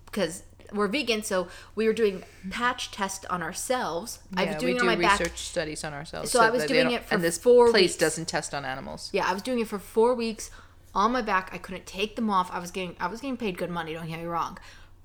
[0.07, 0.43] because
[0.73, 4.19] we're vegan, so we were doing patch test on ourselves.
[4.35, 5.37] I was yeah, doing we it do my research back.
[5.37, 6.31] studies on ourselves.
[6.31, 7.95] So I was doing it for and this four place weeks.
[7.95, 9.09] doesn't test on animals.
[9.13, 10.51] Yeah, I was doing it for four weeks
[10.93, 11.51] on my back.
[11.53, 12.49] I couldn't take them off.
[12.51, 13.93] I was getting I was getting paid good money.
[13.93, 14.57] Don't get me wrong,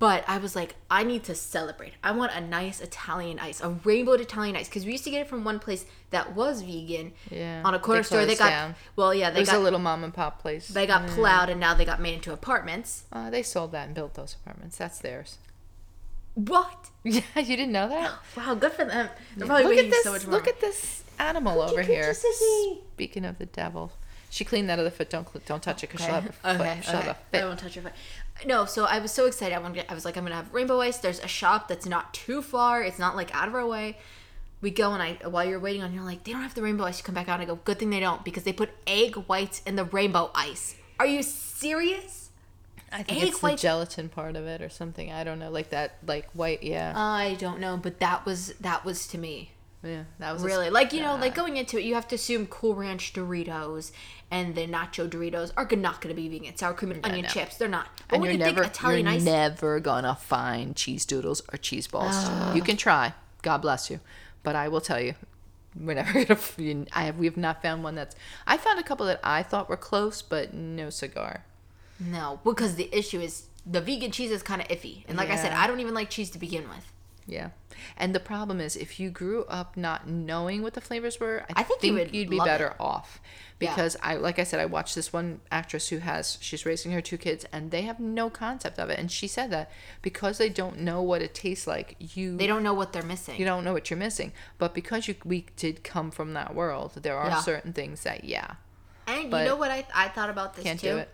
[0.02, 1.92] but I was like, I need to celebrate.
[2.02, 5.20] I want a nice Italian ice, a rainbowed Italian ice, because we used to get
[5.20, 7.12] it from one place that was vegan.
[7.30, 8.74] Yeah, On a corner they store, they got down.
[8.96, 10.66] well, yeah, they It was got a little mom and pop place.
[10.66, 13.04] they got plowed, and now they got made into apartments.
[13.12, 14.76] Uh, they sold that and built those apartments.
[14.76, 15.38] That's theirs.
[16.34, 16.90] What?
[17.04, 18.12] Yeah, you didn't know that?
[18.36, 19.08] Wow, good for them.
[19.36, 20.02] They're probably look at this!
[20.02, 20.32] so much more.
[20.34, 22.12] look at this animal over here.
[22.94, 23.92] Speaking of the devil,
[24.32, 25.10] she cleaned that other foot.
[25.10, 26.60] Don't don't touch it because she'll have a foot.
[26.60, 27.06] Okay, she'll okay.
[27.08, 27.44] have a I fit.
[27.44, 27.92] won't touch your foot.
[28.46, 29.54] No, so I was so excited.
[29.54, 29.84] I wanted.
[29.90, 30.96] I was like, I'm gonna have rainbow ice.
[30.96, 32.82] There's a shop that's not too far.
[32.82, 33.98] It's not like out of our way.
[34.62, 36.84] We go and I while you're waiting on, you're like, they don't have the rainbow
[36.84, 36.98] ice.
[36.98, 37.40] You come back out.
[37.40, 40.30] and I go, good thing they don't because they put egg whites in the rainbow
[40.34, 40.76] ice.
[40.98, 42.30] Are you serious?
[42.90, 45.12] I think egg it's the white- gelatin part of it or something.
[45.12, 46.62] I don't know, like that, like white.
[46.62, 49.50] Yeah, I don't know, but that was that was to me
[49.82, 50.04] yeah.
[50.18, 51.84] That was really s- like you know like going into it.
[51.84, 53.92] You have to assume Cool Ranch Doritos
[54.30, 56.56] and the Nacho Doritos are not going to be vegan.
[56.56, 57.28] Sour cream and onion no.
[57.28, 57.88] chips, they're not.
[58.08, 61.42] But And when you're you never, think Italian you're ice, never gonna find cheese doodles
[61.52, 62.16] or cheese balls.
[62.54, 63.14] You can try.
[63.42, 64.00] God bless you,
[64.42, 65.14] but I will tell you,
[65.78, 66.24] we're never
[66.58, 66.86] gonna.
[66.92, 67.16] I have.
[67.18, 68.14] We have not found one that's.
[68.46, 71.44] I found a couple that I thought were close, but no cigar.
[71.98, 75.04] No, because the issue is the vegan cheese is kind of iffy.
[75.08, 76.91] And like I said, I don't even like cheese to begin with.
[77.26, 77.50] Yeah,
[77.96, 81.60] and the problem is if you grew up not knowing what the flavors were, I,
[81.60, 82.76] I think you would you'd be better it.
[82.80, 83.20] off.
[83.60, 83.70] Yeah.
[83.70, 87.00] Because I, like I said, I watched this one actress who has she's raising her
[87.00, 89.70] two kids, and they have no concept of it, and she said that
[90.02, 93.38] because they don't know what it tastes like, you They don't know what they're missing.
[93.38, 94.32] you don't know what you're missing.
[94.58, 97.40] But because you we did come from that world, there are Yeah.
[97.40, 98.54] certain things that yeah,
[99.06, 100.88] and but you know what I, I thought about this can't too?
[100.88, 101.08] do it.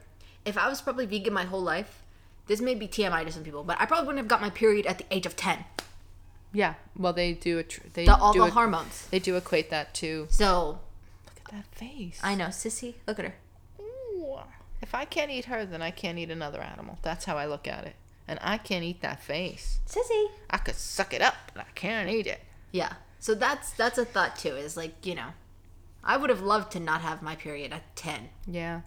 [0.46, 2.02] If I was probably vegan my whole life,
[2.46, 4.86] this may be TMI to some people, but I probably wouldn't have got my period
[4.86, 5.58] at the age of 10.
[6.52, 6.74] Yeah.
[6.96, 9.06] Well, they do a tr- they The, all do the a- hormones.
[9.10, 10.80] They do equate that to So,
[11.26, 12.18] look at that face.
[12.22, 12.94] I know, sissy.
[13.06, 13.34] Look at her.
[13.80, 14.38] Ooh.
[14.80, 16.98] If I can't eat her, then I can't eat another animal.
[17.02, 17.96] That's how I look at it.
[18.26, 19.78] And I can't eat that face.
[19.86, 20.26] Sissy.
[20.50, 22.40] I could suck it up, but I can't eat it.
[22.72, 22.92] Yeah.
[23.20, 24.50] So that's that's a thought too.
[24.54, 25.28] Is like you know,
[26.04, 28.28] I would have loved to not have my period at ten.
[28.46, 28.82] Yeah.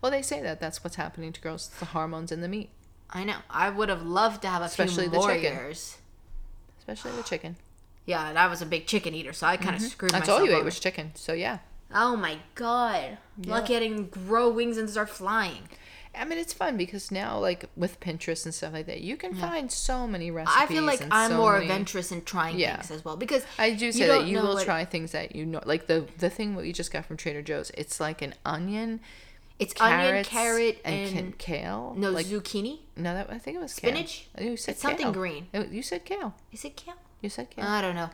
[0.00, 1.68] Well, they say that that's what's happening to girls.
[1.78, 2.70] The hormones in the meat,
[3.10, 3.36] I know.
[3.50, 5.52] I would have loved to have a Especially few the more chicken.
[5.54, 5.98] years.
[6.86, 7.56] Especially the chicken.
[8.04, 9.88] Yeah, and I was a big chicken eater, so I kind of mm-hmm.
[9.90, 10.20] screwed up.
[10.20, 10.40] That's myself.
[10.40, 10.64] all you ate over.
[10.66, 11.10] was chicken.
[11.14, 11.58] So yeah.
[11.92, 13.18] Oh my god!
[13.44, 15.68] Lucky I didn't grow wings and start flying.
[16.18, 19.34] I mean, it's fun because now, like with Pinterest and stuff like that, you can
[19.34, 20.56] find so many recipes.
[20.58, 22.76] I feel like I'm so more many- adventurous in trying Yeah.
[22.76, 25.12] things as well because I do you say don't that you will what- try things
[25.12, 27.70] that you know, like the the thing what you just got from Trader Joe's.
[27.74, 29.00] It's like an onion,
[29.58, 31.94] It's onion, carrot, and, and, kale.
[31.96, 32.80] no like zucchini.
[32.96, 33.72] no, that I think it was.
[33.72, 34.28] Spinach?
[34.38, 35.12] Oh, You said It's something kale.
[35.12, 35.46] green.
[35.54, 36.34] Oh, You said kale.
[36.52, 36.94] Is it kale?
[37.22, 37.64] You said kale.
[37.64, 38.10] I don't know.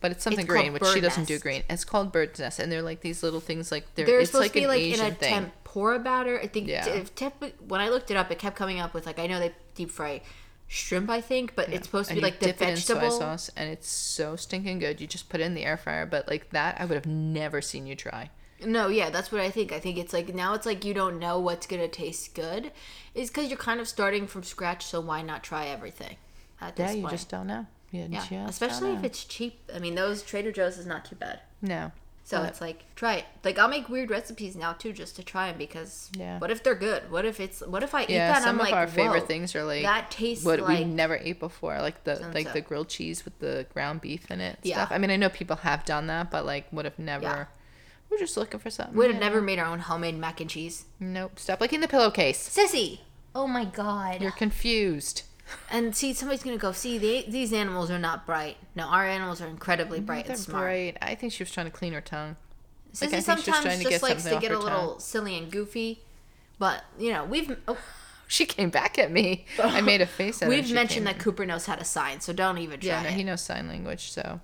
[0.00, 1.64] but it's something it's green, which she doesn't do green.
[1.68, 3.72] It's called bird's nest, and they're like these little things.
[3.72, 5.32] Like they're, They're supposed like to be an like Asian in a thing.
[5.34, 6.38] tempura batter.
[6.40, 6.68] I think.
[6.68, 6.86] Yeah.
[6.88, 9.40] If temp- when I looked it up, it kept coming up with like I know
[9.40, 10.20] they deep fry
[10.68, 11.10] shrimp.
[11.10, 13.10] I think, but it's supposed to and be like the dip it in vegetable.
[13.10, 15.00] soy sauce, and it's so stinking good.
[15.00, 17.60] You just put it in the air fryer, but like that, I would have never
[17.60, 18.30] seen you try.
[18.64, 19.72] No, yeah, that's what I think.
[19.72, 22.72] I think it's like now it's like you don't know what's gonna taste good,
[23.14, 24.84] is because you're kind of starting from scratch.
[24.86, 26.16] So why not try everything?
[26.60, 27.12] At Yeah, you point.
[27.12, 27.66] just don't know.
[27.90, 29.70] You yeah, especially if it's cheap.
[29.74, 31.40] I mean, those Trader Joe's is not too bad.
[31.60, 31.92] no.
[32.24, 33.24] So it's like try it.
[33.44, 36.38] Like I'll make weird recipes now too, just to try them because Yeah.
[36.38, 37.10] what if they're good?
[37.10, 38.42] What if it's what if I eat yeah, that?
[38.42, 41.40] some I'm of like, our favorite things are like that tastes what we never ate
[41.40, 42.52] before, like the like So-and-so.
[42.52, 44.60] the grilled cheese with the ground beef in it.
[44.62, 44.76] Yeah.
[44.76, 44.92] Stuff.
[44.92, 47.24] I mean, I know people have done that, but like would have never.
[47.24, 47.44] Yeah.
[48.12, 48.94] We're just looking for something.
[48.94, 50.84] We'd have never made our own homemade mac and cheese.
[51.00, 51.38] Nope.
[51.38, 52.46] Stop licking the pillowcase.
[52.46, 52.98] Sissy.
[53.34, 54.20] Oh my god.
[54.20, 55.22] You're confused.
[55.70, 56.72] and see, somebody's gonna go.
[56.72, 58.58] See, they, these animals are not bright.
[58.74, 60.62] No, our animals are incredibly bright They're and smart.
[60.64, 60.98] bright.
[61.00, 62.36] I think she was trying to clean her tongue.
[62.92, 64.90] Sissy Like, I think she's sometimes trying to just get likes to get a little
[64.90, 65.00] tongue.
[65.00, 66.02] silly and goofy,
[66.58, 67.78] but you know we've oh,
[68.28, 69.46] She came back at me.
[69.62, 70.48] I made a face at her.
[70.50, 73.14] we've mentioned that Cooper knows how to sign, so don't even try Yeah, no, it.
[73.14, 74.40] he knows sign language, so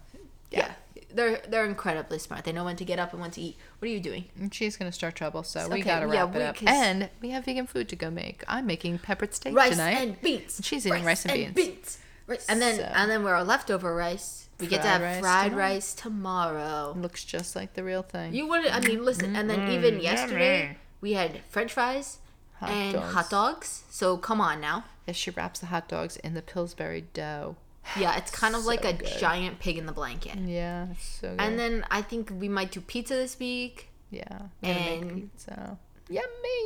[0.50, 0.72] yeah.
[1.18, 2.44] They're they're incredibly smart.
[2.44, 3.56] They know when to get up and when to eat.
[3.78, 4.24] What are you doing?
[4.38, 5.42] and she's gonna start trouble.
[5.42, 6.56] So we Okay, gotta yeah, wrap we- it up.
[6.56, 8.44] 'cause- And we have vegan food to go make.
[8.48, 9.62] I'm making peppered steak tonight.
[9.64, 9.90] Rice tonight.
[10.00, 10.60] and beans.
[10.62, 11.98] She's eating rice and beans.
[12.26, 12.46] Rice.
[12.48, 14.48] And then So- and then we're our leftover rice.
[14.60, 15.68] We get to have rice fried tomorrow.
[15.68, 16.94] rice tomorrow.
[16.96, 18.34] Looks just like the real thing.
[18.34, 20.78] You would I mean listen, and then even yesterday yummy.
[21.00, 22.18] we had French fries
[22.60, 23.14] Hot and dogs.
[23.14, 23.82] hot dogs.
[23.90, 24.84] So come on now.
[25.06, 27.56] Yes, she wraps the hot dogs in the Pillsbury dough.
[27.96, 29.08] Yeah, it's kind of like a good.
[29.18, 30.36] giant pig in the blanket.
[30.38, 31.40] Yeah, so good.
[31.40, 33.88] And then I think we might do pizza this week.
[34.10, 34.24] yeah,
[34.62, 35.78] we're gonna make and- pizza.
[36.10, 36.22] Yummy,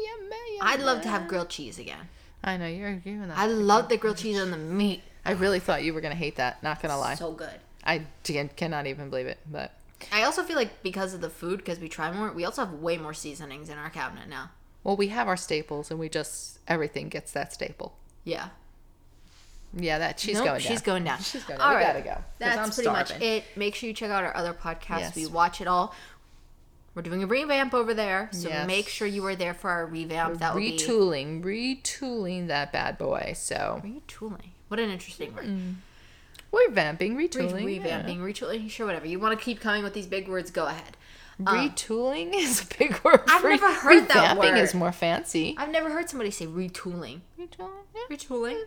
[0.07, 0.61] yummy, yummy.
[0.63, 2.09] I'd love to have grilled cheese again.
[2.45, 3.37] I know you're you're that.
[3.39, 5.03] I love the grilled cheese on the meat.
[5.25, 6.63] I really thought you were gonna hate that.
[6.63, 7.15] Not gonna lie.
[7.15, 7.61] So good.
[7.85, 9.39] I can, cannot even believe it.
[9.51, 9.73] But
[10.13, 12.75] I also feel like because of the food, because we try more, we also have
[12.75, 14.51] way more seasonings in our cabinet now.
[14.85, 17.95] well, we have our staples, and we just everything gets that staple.
[18.25, 18.49] Yeah.
[19.75, 20.61] Yeah, that she's Nope, going.
[20.61, 20.85] she's down.
[20.95, 21.19] going down.
[21.23, 21.61] She's going.
[21.61, 21.79] All Down.
[21.79, 22.05] We right.
[22.05, 22.25] gotta go.
[22.39, 23.29] That's I'm pretty much starving.
[23.29, 23.45] it.
[23.57, 24.99] Make sure you check out our other podcasts.
[25.01, 25.17] Yes.
[25.17, 25.95] We watch it all.
[26.95, 28.67] We're doing a revamp over there, so Yes.
[28.67, 30.41] make sure you are there for our revamp.
[30.41, 33.33] That will be retooling, retooling that bad boy.
[33.35, 34.51] So retooling.
[34.69, 35.47] What an interesting word.
[36.53, 38.03] revamping, Re- retooling, yeah.
[38.03, 38.69] revamping, retooling.
[38.71, 39.07] Sure, whatever.
[39.07, 40.51] You want to keep coming with these big words?
[40.51, 40.99] Go ahead.
[41.47, 43.23] Um, Retooling is a big word.
[43.27, 45.55] I've never heard that Revamping is more fancy.
[45.59, 47.21] I've never heard somebody say retooling.
[47.41, 48.03] Retooling, yeah.
[48.17, 48.63] Retooling.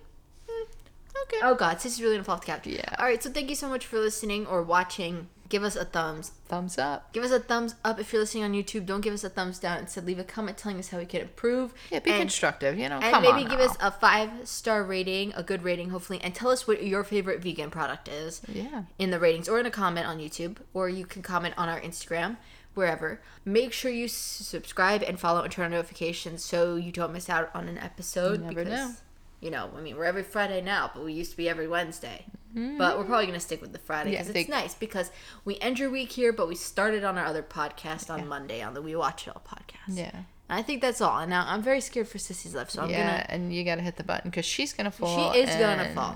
[1.23, 1.37] Okay.
[1.43, 2.67] Oh God, this is really gonna fall off the couch.
[2.67, 2.81] Yeah.
[2.99, 3.21] All right.
[3.21, 5.27] So thank you so much for listening or watching.
[5.47, 6.31] Give us a thumbs.
[6.47, 7.13] Thumbs up.
[7.13, 8.87] Give us a thumbs up if you're listening on YouTube.
[8.87, 9.77] Don't give us a thumbs down.
[9.77, 11.71] Instead, leave a comment telling us how we can improve.
[11.91, 12.79] Yeah, be and, constructive.
[12.79, 13.65] You know, and maybe give now.
[13.65, 17.41] us a five star rating, a good rating, hopefully, and tell us what your favorite
[17.43, 18.83] vegan product is Yeah.
[18.97, 21.79] in the ratings or in a comment on YouTube, or you can comment on our
[21.79, 22.37] Instagram,
[22.73, 23.21] wherever.
[23.45, 27.51] Make sure you subscribe and follow and turn on notifications so you don't miss out
[27.53, 28.41] on an episode.
[28.41, 28.93] You never know.
[29.41, 32.25] You know, I mean, we're every Friday now, but we used to be every Wednesday.
[32.55, 32.77] Mm-hmm.
[32.77, 35.11] But we're probably going to stick with the Friday Yeah, because they- it's nice because
[35.43, 38.73] we end your week here, but we started on our other podcast on Monday on
[38.73, 39.97] the We Watch It All podcast.
[39.97, 40.11] Yeah.
[40.47, 41.19] And I think that's all.
[41.19, 43.31] And now I'm very scared for Sissy's left, so I'm yeah, going to.
[43.31, 45.33] and you got to hit the button because she's gonna fall.
[45.33, 46.15] She is gonna fall.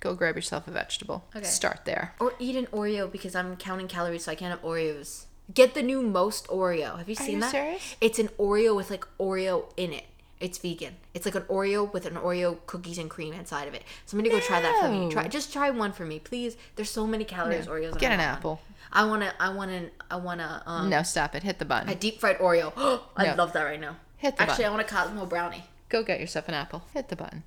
[0.00, 1.24] Go grab yourself a vegetable.
[1.34, 1.44] Okay.
[1.44, 2.14] Start there.
[2.20, 5.24] Or eat an Oreo because I'm counting calories, so I can't have Oreos.
[5.52, 6.96] Get the new Most Oreo.
[6.98, 7.50] Have you seen you that?
[7.50, 7.96] serious?
[8.00, 10.04] It's an Oreo with like Oreo in it.
[10.40, 10.96] It's vegan.
[11.14, 13.82] It's like an Oreo with an Oreo cookies and cream inside of it.
[14.06, 15.10] Somebody go try that for me.
[15.10, 16.56] Try just try one for me, please.
[16.76, 17.98] There's so many calories Oreos.
[17.98, 18.60] Get an want apple.
[18.92, 19.32] I wanna.
[19.38, 19.90] I wanna.
[20.10, 20.62] I wanna.
[20.66, 21.42] Um, No, stop it.
[21.42, 21.88] Hit the button.
[21.90, 22.72] a deep fried Oreo.
[23.16, 23.34] I No.
[23.34, 23.96] love that right now.
[24.16, 24.66] Hit the Actually, button.
[24.66, 25.64] I want a Cosmo brownie.
[25.90, 26.84] Go get yourself an apple.
[26.94, 27.44] Hit the button.